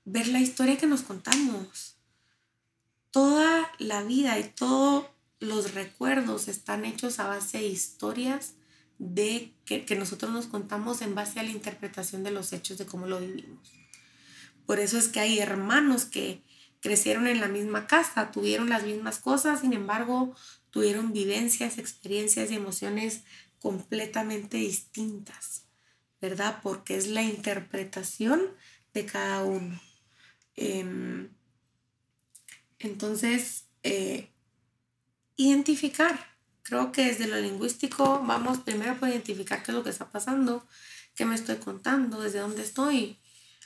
ver 0.05 0.29
la 0.29 0.41
historia 0.41 0.77
que 0.77 0.87
nos 0.87 1.03
contamos 1.03 1.97
toda 3.11 3.71
la 3.79 4.03
vida 4.03 4.39
y 4.39 4.45
todos 4.45 5.07
los 5.41 5.75
recuerdos 5.75 6.49
están 6.49 6.85
hechos 6.85 7.19
a 7.19 7.27
base 7.27 7.59
de 7.59 7.67
historias 7.67 8.55
de 9.01 9.55
que, 9.65 9.97
nosotros 9.97 10.31
nos 10.31 10.47
contamos 10.47 11.01
en 11.01 11.15
base 11.15 11.41
a 11.41 11.43
la 11.43 11.51
interpretación 11.51 12.23
de 12.23 12.31
los 12.31 12.53
hechos 12.53 12.77
de 12.77 12.85
cómo 12.85 13.07
lo 13.07 13.19
vivimos. 13.19 13.73
Por 14.67 14.79
eso 14.79 14.99
es 14.99 15.09
que 15.09 15.21
hay 15.21 15.39
hermanos 15.39 16.05
que 16.05 16.43
crecieron 16.81 17.27
en 17.27 17.41
la 17.41 17.49
misma 17.49 17.87
casa, 17.87 18.31
tuvieron 18.31 18.69
las 18.69 18.85
mismas 18.85 19.19
cosas, 19.19 19.63
sin 19.63 19.73
embargo, 19.73 20.37
tuvieron 20.69 21.15
vivencias, 21.15 21.79
experiencias 21.79 22.51
y 22.51 22.57
emociones 22.57 23.23
completamente 23.59 24.59
distintas, 24.59 25.65
¿verdad? 26.21 26.61
Porque 26.63 26.97
es 26.97 27.07
la 27.07 27.23
interpretación 27.23 28.43
de 28.93 29.07
cada 29.07 29.45
uno. 29.45 29.81
Em, 30.57 31.31
entonces, 32.79 33.65
eh, 33.83 34.31
identificar. 35.37 36.39
Creo 36.71 36.93
que 36.93 37.07
desde 37.07 37.27
lo 37.27 37.37
lingüístico 37.41 38.23
vamos 38.25 38.59
primero 38.59 38.95
por 38.95 39.09
identificar 39.09 39.61
qué 39.61 39.73
es 39.73 39.75
lo 39.77 39.83
que 39.83 39.91
está 39.91 40.09
pasando, 40.09 40.65
qué 41.17 41.25
me 41.25 41.35
estoy 41.35 41.57
contando, 41.57 42.21
desde 42.21 42.39
dónde 42.39 42.63
estoy. 42.63 43.19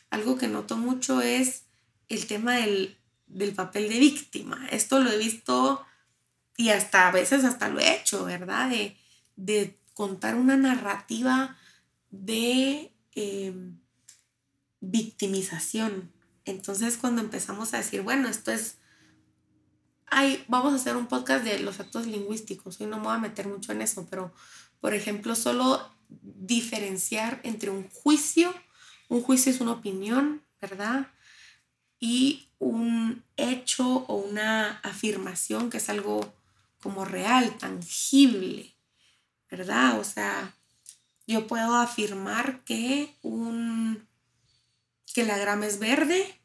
Algo 0.08 0.38
que 0.38 0.48
noto 0.48 0.78
mucho 0.78 1.20
es 1.20 1.64
el 2.08 2.26
tema 2.26 2.56
del, 2.56 2.96
papel 3.54 3.90
de 3.90 3.98
víctima. 3.98 4.66
Esto 4.70 5.00
lo 5.00 5.10
he 5.10 5.18
visto 5.18 5.84
y 6.56 6.70
hasta 6.70 7.06
a 7.06 7.12
veces 7.12 7.44
hasta 7.44 7.68
lo 7.68 7.78
he 7.78 7.94
hecho, 7.94 8.24
¿verdad? 8.24 8.72
De, 9.36 9.78
contar 9.92 10.34
una 10.36 10.56
narrativa 10.56 11.58
de 12.10 12.90
em, 13.12 13.76
victimización. 14.80 16.10
Entonces 16.46 16.96
cuando 16.96 17.20
empezamos 17.20 17.74
a 17.74 17.76
decir, 17.76 18.00
bueno, 18.00 18.28
esto 18.28 18.50
es 18.50 18.78
vamos 20.48 20.72
a 20.72 20.76
hacer 20.76 20.96
un 20.96 21.06
podcast 21.06 21.44
de 21.44 21.58
los 21.60 21.80
actos 21.80 22.06
lingüísticos. 22.06 22.80
Hoy 22.80 22.86
no 22.86 22.98
me 22.98 23.04
voy 23.04 23.14
a 23.14 23.18
meter 23.18 23.48
mucho 23.48 23.72
en 23.72 23.82
eso, 23.82 24.06
pero 24.08 24.32
por 24.80 24.94
ejemplo, 24.94 25.34
solo 25.34 25.90
diferenciar 26.08 27.40
entre 27.42 27.70
un 27.70 27.88
juicio, 27.88 28.54
un 29.08 29.22
juicio 29.22 29.50
es 29.50 29.60
una 29.60 29.72
opinión, 29.72 30.42
¿verdad? 30.60 31.08
Y 31.98 32.48
un 32.58 33.24
hecho 33.36 34.04
o 34.08 34.16
una 34.16 34.78
afirmación 34.82 35.70
que 35.70 35.78
es 35.78 35.88
algo 35.88 36.34
como 36.82 37.04
real, 37.04 37.56
tangible, 37.58 38.74
¿verdad? 39.50 39.98
O 39.98 40.04
sea, 40.04 40.54
yo 41.26 41.46
puedo 41.46 41.74
afirmar 41.76 42.62
que 42.64 43.16
un 43.22 44.06
que 45.14 45.24
la 45.24 45.38
grama 45.38 45.66
es 45.66 45.78
verde 45.78 46.40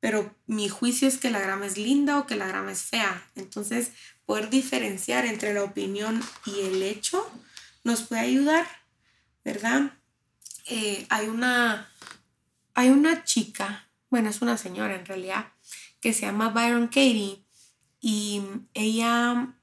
pero 0.00 0.34
mi 0.46 0.68
juicio 0.68 1.08
es 1.08 1.18
que 1.18 1.30
la 1.30 1.40
grama 1.40 1.66
es 1.66 1.76
linda 1.76 2.18
o 2.18 2.26
que 2.26 2.36
la 2.36 2.46
grama 2.46 2.72
es 2.72 2.82
fea. 2.82 3.26
Entonces, 3.34 3.92
poder 4.26 4.50
diferenciar 4.50 5.26
entre 5.26 5.54
la 5.54 5.64
opinión 5.64 6.22
y 6.46 6.60
el 6.60 6.82
hecho 6.82 7.28
nos 7.84 8.02
puede 8.02 8.22
ayudar, 8.22 8.66
¿verdad? 9.44 9.92
Eh, 10.66 11.06
hay, 11.08 11.28
una, 11.28 11.90
hay 12.74 12.90
una 12.90 13.24
chica, 13.24 13.88
bueno, 14.10 14.30
es 14.30 14.42
una 14.42 14.56
señora 14.56 14.94
en 14.94 15.06
realidad, 15.06 15.52
que 16.00 16.12
se 16.12 16.26
llama 16.26 16.50
Byron 16.50 16.86
Katie, 16.86 17.42
y 18.00 18.42
ella 18.74 19.54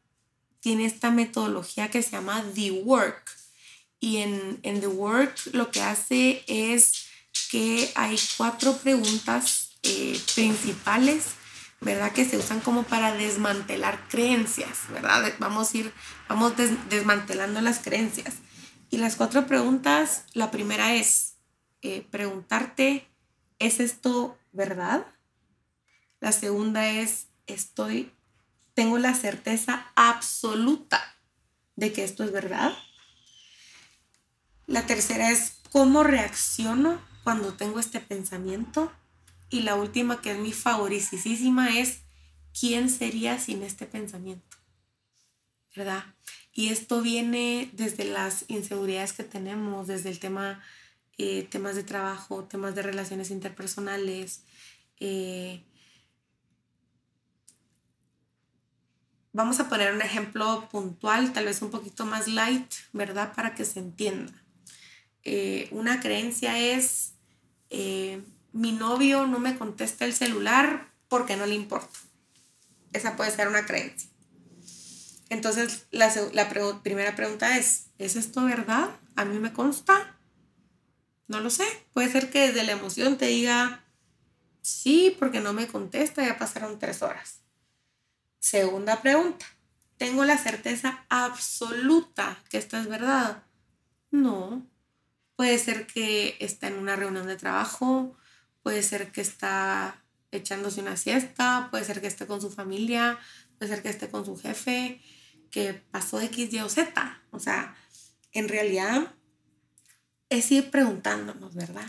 tiene 0.60 0.86
esta 0.86 1.12
metodología 1.12 1.90
que 1.90 2.02
se 2.02 2.12
llama 2.12 2.44
The 2.54 2.72
Work. 2.72 3.32
Y 4.00 4.18
en, 4.18 4.60
en 4.64 4.82
The 4.82 4.88
Work 4.88 5.54
lo 5.54 5.72
que 5.72 5.82
hace 5.82 6.44
es 6.48 7.08
que 7.50 7.92
hay 7.96 8.20
cuatro 8.36 8.76
preguntas 8.78 9.65
eh, 9.86 10.20
principales, 10.36 11.26
¿verdad? 11.82 12.12
Que 12.12 12.26
se 12.26 12.38
usan 12.38 12.60
como 12.60 12.84
para 12.84 13.14
desmantelar 13.14 14.08
creencias, 14.10 14.80
¿verdad? 14.90 15.34
Vamos 15.40 15.74
a 15.74 15.78
ir, 15.78 15.94
vamos 16.28 16.54
desmantelando 16.90 17.62
las 17.62 17.80
creencias. 17.80 18.36
Y 18.90 18.98
las 18.98 19.16
cuatro 19.16 19.46
preguntas, 19.48 20.26
la 20.34 20.52
primera 20.52 20.96
es 20.96 21.36
eh, 21.82 22.06
preguntarte, 22.10 23.08
¿es 23.60 23.80
esto 23.80 24.38
verdad? 24.52 25.06
La 26.20 26.32
segunda 26.32 26.88
es, 26.88 27.28
estoy, 27.46 28.12
tengo 28.74 28.98
la 28.98 29.14
certeza 29.14 29.92
absoluta 29.96 31.16
de 31.76 31.94
que 31.94 32.04
esto 32.04 32.24
es 32.24 32.32
verdad. 32.32 32.74
La 34.66 34.88
tercera 34.88 35.30
es, 35.30 35.58
¿cómo 35.72 36.04
reacciono 36.04 37.00
cuando 37.24 37.54
tengo 37.54 37.80
este 37.80 38.00
pensamiento? 38.00 38.92
Y 39.56 39.62
la 39.62 39.76
última, 39.76 40.20
que 40.20 40.32
es 40.32 40.38
mi 40.38 40.52
favoritísima, 40.52 41.80
es, 41.80 42.02
¿quién 42.60 42.90
sería 42.90 43.40
sin 43.40 43.64
este 43.64 43.86
pensamiento? 43.86 44.58
¿Verdad? 45.74 46.04
Y 46.52 46.72
esto 46.72 47.02
viene 47.02 47.70
desde 47.72 48.04
las 48.04 48.44
inseguridades 48.50 49.14
que 49.14 49.24
tenemos, 49.24 49.88
desde 49.88 50.10
el 50.10 50.20
tema, 50.20 50.62
eh, 51.18 51.48
temas 51.50 51.78
de 51.78 51.86
trabajo, 51.86 52.44
temas 52.44 52.76
de 52.76 52.82
relaciones 52.82 53.32
interpersonales, 53.32 54.44
eh, 55.00 55.64
Vamos 59.32 59.60
a 59.60 59.68
poner 59.68 59.94
un 59.94 60.02
ejemplo 60.02 60.68
puntual, 60.70 61.34
tal 61.34 61.46
vez 61.46 61.62
un 61.62 61.70
poquito 61.70 62.06
más 62.06 62.30
light, 62.30 62.74
¿verdad? 62.94 63.34
Para 63.36 63.54
que 63.54 63.66
se 63.66 63.80
entienda. 63.80 64.34
Eh, 65.24 65.68
una 65.72 66.00
creencia 66.00 66.58
es, 66.58 67.16
mi 68.56 68.72
novio 68.72 69.28
no 69.28 69.40
me 69.40 69.58
contesta 69.58 70.06
el 70.06 70.14
celular 70.14 70.90
porque 71.10 71.36
no 71.36 71.46
le 71.46 71.56
importa. 71.56 72.00
Esa 72.94 73.18
puede 73.18 73.30
ser 73.30 73.50
una 73.50 73.66
creencia. 73.66 74.10
Entonces, 75.30 75.88
la, 75.92 76.10
primera 76.82 77.18
pregunta 77.18 77.58
es, 77.58 77.88
¿es 77.98 78.16
esto 78.16 78.46
verdad? 78.46 78.92
¿A 79.18 79.26
mí 79.26 79.40
me 79.40 79.52
consta? 79.52 80.18
No 81.28 81.42
lo 81.42 81.50
sé. 81.50 81.66
Puede 81.92 82.10
ser 82.10 82.30
que 82.30 82.48
desde 82.48 82.64
la 82.64 82.72
emoción 82.72 83.18
te 83.18 83.26
diga, 83.26 83.84
sí, 84.62 85.14
porque 85.20 85.42
no 85.42 85.52
me 85.52 85.68
contesta, 85.68 86.26
ya 86.26 86.38
pasaron 86.38 86.80
tres 86.80 87.02
horas. 87.02 87.42
Segunda 88.40 89.02
pregunta. 89.02 89.46
¿Tengo 89.98 90.24
la 90.24 90.38
certeza 90.38 91.04
absoluta 91.10 92.42
que 92.50 92.58
esto 92.58 92.78
es 92.78 92.88
verdad? 92.88 93.44
No. 94.12 94.66
Puede 95.36 95.60
ser 95.60 95.88
que 95.88 96.38
está 96.40 96.68
en 96.68 96.78
una 96.78 96.96
reunión 96.96 97.28
de 97.28 97.36
trabajo, 97.36 98.16
puede 98.66 98.82
ser 98.82 99.12
que 99.12 99.22
está 99.22 100.04
echándose 100.32 100.82
una 100.82 100.98
siesta, 100.98 101.68
puede 101.70 101.86
ser 101.86 102.02
que 102.02 102.08
esté 102.08 102.26
con 102.26 102.42
su 102.42 102.50
familia, 102.50 103.20
puede 103.60 103.72
ser 103.72 103.84
que 103.84 103.90
esté 103.90 104.10
con 104.10 104.26
su 104.26 104.36
jefe, 104.36 105.00
que 105.52 105.76
pasó 105.76 106.20
X, 106.20 106.52
Y 106.52 106.60
o 106.62 106.68
Z. 106.68 107.22
O 107.30 107.40
sea, 107.40 107.76
en 108.32 108.50
realidad 108.50 109.14
es 110.30 110.52
ir 110.52 110.72
preguntándonos, 110.72 111.54
¿verdad? 111.54 111.86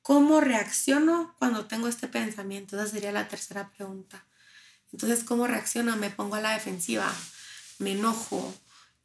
¿Cómo 0.00 0.40
reacciono 0.40 1.34
cuando 1.40 1.66
tengo 1.66 1.88
este 1.88 2.06
pensamiento? 2.06 2.80
Esa 2.80 2.92
sería 2.92 3.10
la 3.10 3.26
tercera 3.26 3.72
pregunta. 3.76 4.24
Entonces, 4.92 5.24
¿cómo 5.24 5.48
reacciono? 5.48 5.96
Me 5.96 6.10
pongo 6.10 6.36
a 6.36 6.40
la 6.40 6.52
defensiva, 6.52 7.12
me 7.80 7.94
enojo. 7.94 8.54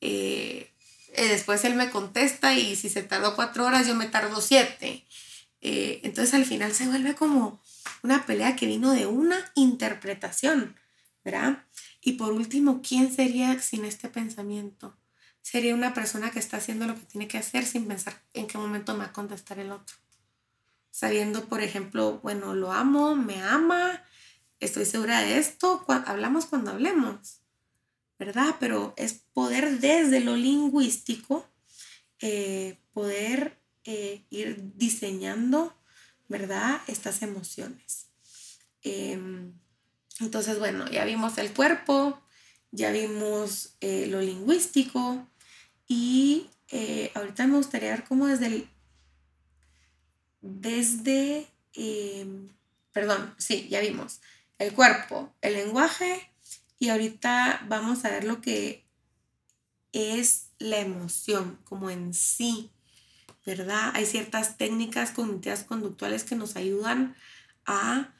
Eh, 0.02 0.72
eh, 1.14 1.28
después 1.30 1.66
él 1.66 1.74
me 1.74 1.90
contesta 1.90 2.53
y 2.53 2.75
si 2.75 2.90
se 2.90 3.01
tardó 3.01 3.36
cuatro 3.36 3.66
horas, 3.66 3.88
yo 3.88 3.96
me 3.96 4.06
tardo 4.06 4.40
siete. 4.40 5.03
Eh, 5.61 6.01
entonces 6.03 6.33
al 6.33 6.46
final 6.46 6.74
se 6.74 6.87
vuelve 6.87 7.15
como 7.15 7.61
una 8.03 8.25
pelea 8.25 8.55
que 8.55 8.67
vino 8.67 8.91
de 8.91 9.05
una 9.05 9.37
interpretación, 9.55 10.75
¿verdad? 11.24 11.65
Y 12.01 12.13
por 12.13 12.31
último, 12.31 12.81
¿quién 12.81 13.11
sería 13.11 13.59
sin 13.59 13.85
este 13.85 14.07
pensamiento? 14.09 14.98
Sería 15.41 15.75
una 15.75 15.93
persona 15.93 16.31
que 16.31 16.39
está 16.39 16.57
haciendo 16.57 16.87
lo 16.87 16.96
que 16.96 17.05
tiene 17.05 17.27
que 17.27 17.37
hacer 17.37 17.65
sin 17.65 17.87
pensar 17.87 18.22
en 18.33 18.48
qué 18.48 18.57
momento 18.57 18.93
me 18.93 19.00
va 19.00 19.05
a 19.05 19.13
contestar 19.13 19.59
el 19.59 19.72
otro. 19.72 19.96
Sabiendo, 20.91 21.46
por 21.46 21.61
ejemplo, 21.61 22.20
bueno, 22.22 22.53
lo 22.53 22.72
amo, 22.72 23.15
me 23.15 23.41
ama, 23.41 24.03
estoy 24.59 24.85
segura 24.85 25.22
de 25.22 25.37
esto, 25.37 25.85
hablamos 25.87 26.48
cuando 26.48 26.72
hablemos, 26.72 27.41
¿verdad? 28.20 28.55
Pero 28.59 28.93
es 28.98 29.13
poder 29.33 29.79
desde 29.79 30.20
lo 30.20 30.35
lingüístico, 30.35 31.48
eh, 32.20 32.79
poder 32.93 33.61
eh, 33.88 34.26
ir 34.30 34.74
diseñando, 34.76 35.74
¿verdad? 36.28 36.82
Estas 36.88 37.22
emociones. 37.22 38.10
Em, 38.84 39.54
entonces, 40.20 40.60
bueno, 40.60 40.90
ya 40.92 41.06
vimos 41.06 41.38
el 41.38 41.54
cuerpo, 41.54 42.22
ya 42.72 42.92
vimos 42.92 43.78
eh, 43.80 44.08
lo 44.08 44.22
lingüístico 44.22 45.26
y 45.88 46.50
ahorita 47.16 47.48
me 47.48 47.56
gustaría 47.56 47.92
ver 47.92 48.04
cómo 48.04 48.28
desde 48.28 48.48
el, 48.48 48.70
desde, 50.42 51.48
em, 51.74 52.50
perdón, 52.92 53.34
sí, 53.38 53.70
ya 53.70 53.80
vimos 53.80 54.20
el 54.60 54.74
cuerpo, 54.74 55.34
el 55.42 55.54
lenguaje 55.54 56.30
y 56.78 56.90
ahorita 56.90 57.66
vamos 57.70 58.04
a 58.04 58.10
ver 58.10 58.26
lo 58.26 58.42
que 58.42 58.86
es 59.94 60.50
la 60.60 60.80
emoción 60.80 61.58
como 61.64 61.90
en 61.90 62.14
sí, 62.14 62.72
¿verdad? 63.48 63.92
Hay 63.96 64.05
ciertas 64.05 64.57
técnicas 64.57 65.12
cognitivas 65.12 65.64
conductuales 65.64 66.25
que 66.25 66.36
nos 66.36 66.57
ayudan 66.57 67.16
a 67.66 68.14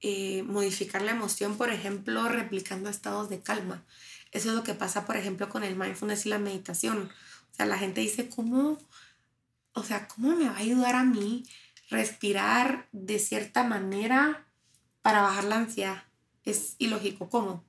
eh, 0.00 0.42
modificar 0.42 1.02
la 1.02 1.12
emoción, 1.12 1.56
por 1.56 1.70
ejemplo, 1.70 2.28
replicando 2.28 2.90
estados 2.90 3.30
de 3.30 3.40
calma. 3.40 3.84
Eso 4.32 4.50
es 4.50 4.56
lo 4.56 4.64
que 4.64 4.74
pasa, 4.74 5.06
por 5.06 5.16
ejemplo, 5.16 5.48
con 5.48 5.62
el 5.62 5.76
mindfulness 5.76 6.26
y 6.26 6.30
la 6.30 6.38
meditación. 6.38 7.10
O 7.52 7.54
sea, 7.54 7.64
la 7.64 7.78
gente 7.78 8.00
dice, 8.00 8.28
¿cómo? 8.28 8.76
O 9.72 9.84
sea, 9.84 10.08
¿cómo 10.08 10.34
me 10.34 10.46
va 10.46 10.56
a 10.56 10.58
ayudar 10.58 10.96
a 10.96 11.04
mí 11.04 11.44
respirar 11.88 12.88
de 12.90 13.20
cierta 13.20 13.62
manera 13.62 14.48
para 15.00 15.22
bajar 15.22 15.44
la 15.44 15.56
ansiedad. 15.56 16.04
Es 16.44 16.74
ilógico, 16.78 17.30
¿cómo? 17.30 17.64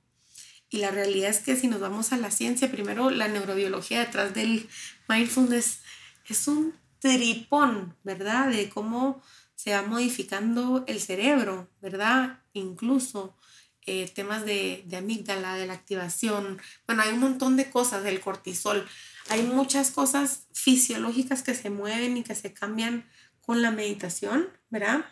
Y 0.68 0.78
la 0.78 0.90
realidad 0.90 1.30
es 1.30 1.38
que 1.38 1.54
si 1.54 1.68
nos 1.68 1.78
vamos 1.78 2.12
a 2.12 2.16
la 2.16 2.32
ciencia, 2.32 2.72
primero 2.72 3.10
la 3.10 3.28
neurobiología 3.28 4.00
detrás 4.00 4.34
del 4.34 4.68
mindfulness 5.08 5.82
es 6.26 6.48
un 6.48 6.74
tripón, 7.04 7.94
¿verdad? 8.02 8.48
De 8.48 8.70
cómo 8.70 9.20
se 9.54 9.72
va 9.72 9.82
modificando 9.82 10.84
el 10.86 11.00
cerebro, 11.00 11.68
¿verdad? 11.82 12.40
Incluso 12.54 13.36
eh, 13.84 14.08
temas 14.08 14.46
de, 14.46 14.84
de 14.86 14.96
amígdala, 14.96 15.56
de 15.56 15.66
la 15.66 15.74
activación. 15.74 16.58
Bueno, 16.86 17.02
hay 17.02 17.12
un 17.12 17.20
montón 17.20 17.58
de 17.58 17.68
cosas 17.68 18.04
del 18.04 18.20
cortisol. 18.20 18.88
Hay 19.28 19.42
muchas 19.42 19.90
cosas 19.90 20.46
fisiológicas 20.54 21.42
que 21.42 21.54
se 21.54 21.68
mueven 21.68 22.16
y 22.16 22.22
que 22.22 22.34
se 22.34 22.54
cambian 22.54 23.06
con 23.42 23.60
la 23.60 23.70
meditación, 23.70 24.48
¿verdad? 24.70 25.04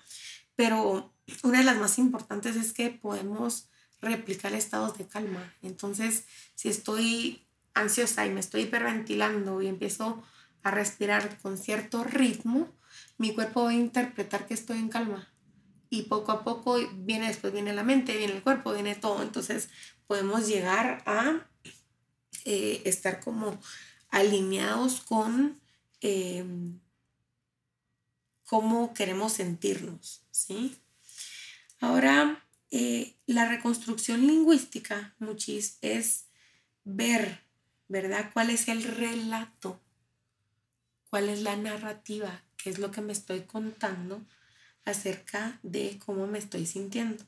Pero 0.56 1.12
una 1.42 1.58
de 1.58 1.64
las 1.64 1.76
más 1.76 1.98
importantes 1.98 2.56
es 2.56 2.72
que 2.72 2.88
podemos 2.88 3.68
replicar 4.00 4.54
estados 4.54 4.96
de 4.96 5.06
calma. 5.06 5.54
Entonces, 5.60 6.24
si 6.54 6.70
estoy 6.70 7.46
ansiosa 7.74 8.24
y 8.24 8.30
me 8.30 8.40
estoy 8.40 8.62
hiperventilando 8.62 9.60
y 9.60 9.66
empiezo 9.66 10.22
a 10.62 10.70
respirar 10.70 11.38
con 11.40 11.58
cierto 11.58 12.04
ritmo, 12.04 12.68
mi 13.18 13.34
cuerpo 13.34 13.64
va 13.64 13.70
a 13.70 13.74
interpretar 13.74 14.46
que 14.46 14.54
estoy 14.54 14.78
en 14.78 14.88
calma. 14.88 15.28
Y 15.90 16.02
poco 16.02 16.32
a 16.32 16.44
poco 16.44 16.78
viene 16.94 17.28
después, 17.28 17.52
viene 17.52 17.74
la 17.74 17.82
mente, 17.82 18.16
viene 18.16 18.34
el 18.34 18.42
cuerpo, 18.42 18.72
viene 18.72 18.94
todo. 18.94 19.22
Entonces 19.22 19.68
podemos 20.06 20.48
llegar 20.48 21.02
a 21.06 21.46
eh, 22.44 22.82
estar 22.84 23.20
como 23.20 23.60
alineados 24.10 25.00
con 25.00 25.60
em, 26.00 26.80
cómo 28.44 28.92
queremos 28.94 29.32
sentirnos, 29.34 30.24
¿sí? 30.30 30.76
Ahora, 31.80 32.44
eh, 32.70 33.16
la 33.26 33.48
reconstrucción 33.48 34.26
lingüística, 34.26 35.14
muchis, 35.18 35.78
es 35.82 36.26
ver, 36.84 37.44
¿verdad? 37.88 38.30
¿Cuál 38.32 38.50
es 38.50 38.68
el 38.68 38.82
relato? 38.82 39.80
¿Cuál 41.12 41.28
es 41.28 41.42
la 41.42 41.56
narrativa? 41.56 42.42
¿Qué 42.56 42.70
es 42.70 42.78
lo 42.78 42.90
que 42.90 43.02
me 43.02 43.12
estoy 43.12 43.42
contando 43.42 44.24
acerca 44.86 45.60
de 45.62 45.98
cómo 46.06 46.26
me 46.26 46.38
estoy 46.38 46.64
sintiendo? 46.64 47.22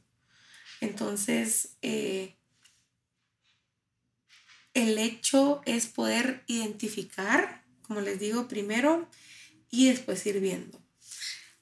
Entonces, 0.80 1.76
eh, 1.82 2.34
el 4.72 4.96
hecho 4.96 5.60
es 5.66 5.86
poder 5.86 6.44
identificar, 6.46 7.62
como 7.82 8.00
les 8.00 8.18
digo, 8.18 8.48
primero 8.48 9.06
y 9.70 9.88
después 9.88 10.24
ir 10.24 10.40
viendo. 10.40 10.80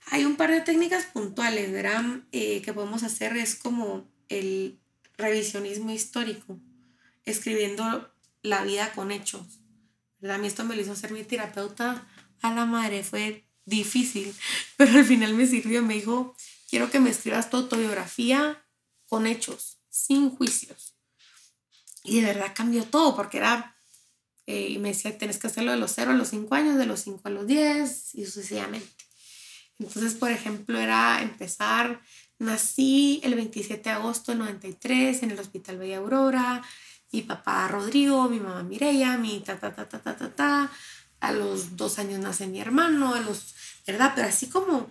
Hay 0.07 0.25
un 0.25 0.37
par 0.37 0.53
de 0.53 0.61
técnicas 0.61 1.07
puntuales, 1.07 1.73
¿verdad? 1.73 2.05
Eh, 2.31 2.63
que 2.63 2.73
podemos 2.73 3.03
hacer 3.03 3.37
es 3.37 3.57
como 3.57 4.09
el 4.29 4.79
revisionismo 5.19 5.91
histórico, 5.91 6.57
escribiendo 7.25 8.15
la 8.43 8.63
vida 8.63 8.93
con 8.93 9.11
hechos. 9.11 9.62
A 10.29 10.39
mí 10.39 10.47
esto 10.47 10.65
me 10.65 10.77
lo 10.77 10.83
hizo 10.83 10.95
ser 10.95 11.13
mi 11.13 11.25
terapeuta 11.25 12.07
a 12.43 12.53
la 12.53 12.65
madre, 12.65 13.03
fue 13.03 13.45
difícil, 13.65 14.35
pero 14.77 14.99
al 14.99 15.05
final 15.05 15.35
me 15.35 15.47
sirvió, 15.47 15.83
me 15.83 15.95
dijo, 15.95 16.35
quiero 16.69 16.91
que 16.91 17.01
me 17.01 17.11
escribas 17.11 17.51
tu 17.51 17.57
autobiografía 17.57 18.65
con 19.07 19.27
hechos, 19.27 19.79
sin 19.89 20.31
juicios. 20.31 20.95
Y 22.05 22.21
de 22.21 22.27
verdad 22.29 22.53
cambió 22.55 22.85
todo, 22.85 23.15
porque 23.15 23.39
era, 23.39 23.77
eh, 24.47 24.69
y 24.71 24.79
me 24.79 24.89
decía, 24.89 25.17
tienes 25.17 25.39
que 25.39 25.47
hacerlo 25.47 25.73
de 25.73 25.79
los 25.79 25.93
0 25.93 26.13
a 26.13 26.15
los 26.15 26.29
5 26.29 26.55
años, 26.55 26.79
de 26.79 26.87
los 26.87 27.01
5 27.01 27.21
a 27.25 27.31
los 27.31 27.47
10 27.47 28.15
y 28.15 28.25
sucesivamente. 28.25 29.05
Entonces, 29.79 30.15
por 30.15 30.31
ejemplo, 30.31 30.79
era 30.79 31.21
empezar, 31.23 32.01
nací 32.39 33.21
el 33.25 33.35
27 33.35 33.83
de 33.83 33.91
agosto 33.91 34.33
del 34.33 34.41
93 34.41 35.23
en 35.23 35.31
el 35.31 35.39
Hospital 35.39 35.79
Bella 35.79 35.99
Aurora, 35.99 36.63
mi 37.13 37.23
papá 37.23 37.69
Rodrigo, 37.69 38.29
mi 38.29 38.41
mamá 38.41 38.63
Mireya, 38.63 39.19
mi 39.19 39.41
ta, 39.41 39.59
ta, 39.59 39.75
ta, 39.75 39.89
ta, 39.89 40.01
ta, 40.01 40.17
ta, 40.17 40.35
ta. 40.35 40.73
A 41.21 41.33
los 41.33 41.77
dos 41.77 41.99
años 41.99 42.19
nace 42.21 42.47
mi 42.47 42.61
hermano, 42.61 43.15
a 43.15 43.21
los, 43.21 43.55
¿verdad? 43.87 44.13
Pero 44.15 44.27
así 44.29 44.49
como 44.49 44.91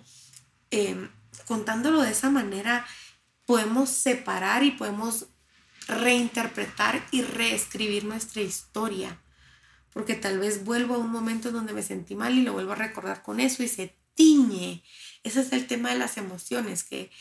em, 0.69 1.09
contándolo 1.45 2.01
de 2.01 2.11
esa 2.11 2.29
manera, 2.29 2.85
podemos 3.45 3.89
separar 3.89 4.63
y 4.63 4.71
podemos 4.71 5.25
reinterpretar 5.87 7.05
y 7.11 7.23
reescribir 7.23 8.05
nuestra 8.05 8.41
historia. 8.41 9.21
Porque 9.91 10.15
tal 10.15 10.39
vez 10.39 10.63
vuelvo 10.63 10.95
a 10.95 10.99
un 10.99 11.11
momento 11.11 11.49
en 11.49 11.55
donde 11.55 11.73
me 11.73 11.83
sentí 11.83 12.15
mal 12.15 12.37
y 12.37 12.43
lo 12.43 12.53
vuelvo 12.53 12.71
a 12.71 12.75
recordar 12.75 13.23
con 13.23 13.41
eso 13.41 13.61
y 13.63 13.67
se 13.67 13.97
tiñe. 14.13 14.83
Ese 15.23 15.41
es 15.41 15.51
el 15.51 15.67
tema 15.67 15.89
de 15.89 15.97
las 15.97 16.15
emociones, 16.17 16.83
que, 16.83 17.11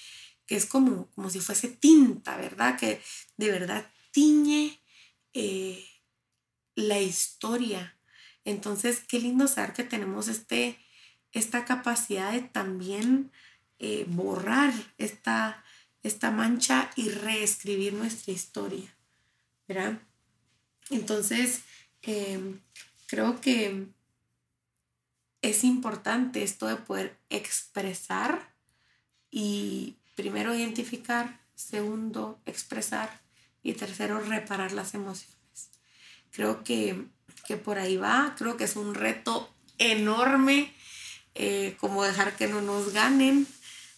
que 0.47 0.57
es 0.57 0.67
como, 0.67 1.11
como 1.11 1.31
si 1.31 1.41
fuese 1.41 1.69
tinta, 1.69 2.37
¿verdad? 2.37 2.79
Que 2.79 3.03
de 3.37 3.51
verdad 3.51 3.91
tiñe 4.13 4.80
eh, 5.35 5.85
la 6.75 7.01
historia. 7.01 7.97
Entonces, 8.45 9.01
qué 9.07 9.21
lindo 9.21 9.47
saber 9.47 9.73
que 9.73 9.85
tenemos 9.85 10.29
este, 10.29 10.79
esta 11.33 11.65
capacidad 11.65 12.33
de 12.33 12.43
también 12.43 13.31
eh, 13.79 14.05
borrar 14.09 14.73
esta, 14.99 15.65
esta 16.03 16.31
mancha 16.31 16.91
y 16.97 17.09
reescribir 17.09 17.93
nuestra 17.93 18.33
historia. 18.33 18.95
¿Verdad? 19.69 20.01
Entonces, 20.91 21.63
em, 22.03 22.61
creo 23.07 23.41
que 23.41 23.87
es 25.43 25.65
importante 25.65 26.43
esto 26.43 26.67
de 26.67 26.77
poder 26.77 27.17
expresar 27.31 28.53
y 29.31 29.97
primero 30.17 30.55
identificar, 30.55 31.41
segundo 31.55 32.41
expresar 32.47 33.21
y 33.63 33.75
tercero, 33.75 34.21
reparar 34.21 34.73
las 34.73 34.95
emociones. 34.95 35.39
Creo 36.33 36.65
que, 36.65 37.07
por 37.65 37.79
ahí 37.79 37.97
va, 37.97 38.35
creo 38.39 38.57
que 38.57 38.65
es 38.65 38.77
un 38.77 38.95
reto 38.95 39.53
enorme, 39.79 40.73
eh, 41.35 41.77
como 41.81 42.05
dejar 42.05 42.37
que 42.37 42.47
no 42.47 42.61
nos 42.61 42.93
ganen, 42.93 43.47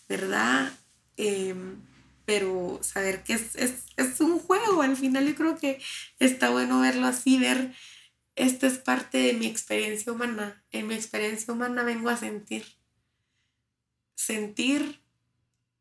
¿verdad? 0.08 0.72
Em, 1.16 1.76
pero 2.24 2.78
saber 2.82 3.22
que 3.24 3.34
es, 3.34 3.56
es, 3.56 4.20
un 4.20 4.38
juego, 4.38 4.82
al 4.82 4.96
final 4.96 5.26
yo 5.26 5.34
creo 5.34 5.58
que 5.58 5.80
está 6.18 6.50
bueno 6.50 6.80
verlo 6.80 7.06
así, 7.06 7.38
ver, 7.38 7.74
esto 8.36 8.66
es 8.66 8.78
parte 8.78 9.18
de 9.18 9.32
mi 9.34 9.46
experiencia 9.46 10.12
humana, 10.12 10.64
en 10.70 10.86
mi 10.86 10.94
experiencia 10.94 11.52
humana 11.52 11.82
vengo 11.82 12.08
a 12.08 12.16
sentir. 12.16 12.64
Sentir 14.14 15.00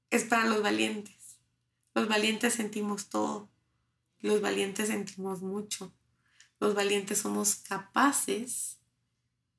es 0.10 0.24
para 0.24 0.46
los 0.46 0.62
valientes, 0.62 1.38
los 1.94 2.08
valientes 2.08 2.54
sentimos 2.54 3.10
todo. 3.10 3.51
Los 4.22 4.42
valientes 4.42 4.88
sentimos 4.88 5.42
mucho. 5.42 5.92
Los 6.60 6.76
valientes 6.76 7.20
somos 7.20 7.56
capaces 7.56 8.78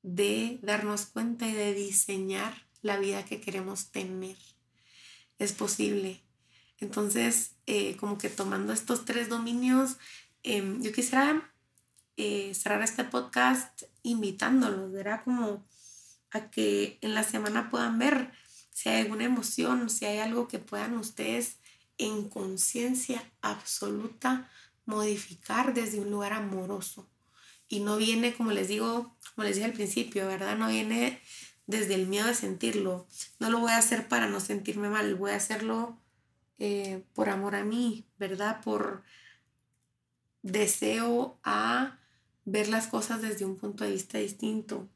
de 0.03 0.59
darnos 0.61 1.05
cuenta 1.05 1.47
y 1.47 1.53
de 1.53 1.73
diseñar 1.73 2.67
la 2.81 2.97
vida 2.97 3.25
que 3.25 3.41
queremos 3.41 3.91
tener. 3.91 4.37
Es 5.39 5.53
posible. 5.53 6.21
Entonces, 6.79 7.55
eh, 7.65 7.97
como 7.97 8.17
que 8.17 8.29
tomando 8.29 8.73
estos 8.73 9.05
tres 9.05 9.29
dominios, 9.29 9.97
em, 10.43 10.81
yo 10.81 10.91
quisiera 10.91 11.49
eh, 12.15 12.53
cerrar 12.53 12.81
este 12.83 13.03
podcast 13.03 13.83
invitándolos, 14.03 14.91
¿verdad? 14.91 15.23
Como 15.23 15.65
a 16.31 16.49
que 16.51 16.99
en 17.01 17.15
la 17.15 17.23
semana 17.23 17.69
puedan 17.69 17.97
ver 17.97 18.31
si 18.69 18.89
hay 18.89 19.01
alguna 19.01 19.23
emoción, 19.23 19.89
si 19.89 20.05
hay 20.05 20.19
algo 20.19 20.47
que 20.47 20.59
puedan 20.59 20.97
ustedes 20.97 21.57
en 21.97 22.29
conciencia 22.29 23.31
absoluta 23.41 24.49
modificar 24.85 25.73
desde 25.73 25.99
un 25.99 26.11
lugar 26.11 26.33
amoroso. 26.33 27.09
Y 27.67 27.79
no 27.79 27.97
viene, 27.97 28.33
como 28.33 28.51
les 28.51 28.67
digo, 28.67 29.15
como 29.35 29.45
les 29.45 29.55
dije 29.55 29.65
al 29.65 29.73
principio, 29.73 30.27
¿verdad? 30.27 30.57
No 30.57 30.67
viene 30.67 31.21
desde 31.65 31.95
el 31.95 32.07
miedo 32.07 32.27
de 32.27 32.35
sentirlo. 32.35 33.07
No 33.39 33.49
lo 33.49 33.59
voy 33.59 33.71
a 33.71 33.77
hacer 33.77 34.07
para 34.07 34.27
no 34.27 34.39
sentirme 34.39 34.89
mal, 34.89 35.15
voy 35.15 35.31
a 35.31 35.37
hacerlo 35.37 35.97
eh, 36.59 37.03
por 37.13 37.29
amor 37.29 37.55
a 37.55 37.63
mí, 37.63 38.05
¿verdad? 38.19 38.61
Por 38.61 39.03
deseo 40.41 41.39
a 41.43 41.99
ver 42.45 42.67
las 42.67 42.87
cosas 42.87 43.21
desde 43.21 43.45
un 43.45 43.57
punto 43.57 43.83
de 43.83 43.91
vista 43.91 44.17
distinto. 44.17 44.89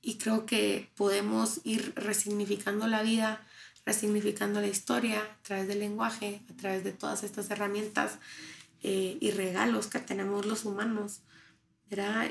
Y 0.00 0.18
creo 0.18 0.46
que 0.46 0.90
podemos 0.96 1.60
ir 1.64 1.92
resignificando 1.96 2.86
la 2.86 3.02
vida 3.02 3.46
resignificando 3.84 4.60
la 4.60 4.68
historia 4.68 5.20
a 5.20 5.42
través 5.42 5.68
del 5.68 5.80
lenguaje, 5.80 6.42
a 6.50 6.56
través 6.56 6.84
de 6.84 6.92
todas 6.92 7.22
estas 7.24 7.50
herramientas 7.50 8.18
eh, 8.82 9.18
y 9.20 9.30
regalos 9.32 9.86
que 9.86 9.98
tenemos 9.98 10.46
los 10.46 10.64
humanos. 10.64 11.20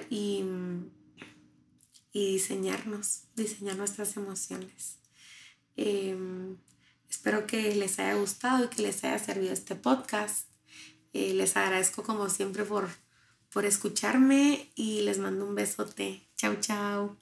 Y, 0.10 0.44
y 2.12 2.34
diseñarnos, 2.34 3.26
diseñar 3.36 3.78
nuestras 3.78 4.18
emociones. 4.18 4.98
Em, 5.76 6.58
espero 7.10 7.46
que 7.46 7.76
les 7.76 8.00
haya 8.00 8.16
gustado 8.16 8.66
y 8.66 8.70
que 8.70 8.82
les 8.82 9.04
haya 9.04 9.20
servido 9.20 9.54
este 9.54 9.76
podcast. 9.76 10.48
Eh, 11.14 11.34
les 11.34 11.56
agradezco 11.58 12.02
como 12.04 12.28
siempre 12.30 12.64
por, 12.64 12.90
por 13.52 13.66
escucharme 13.66 14.72
y 14.76 15.02
les 15.02 15.20
mando 15.20 15.46
un 15.46 15.56
besote. 15.56 16.28
Chao, 16.38 16.56
chao. 16.60 17.21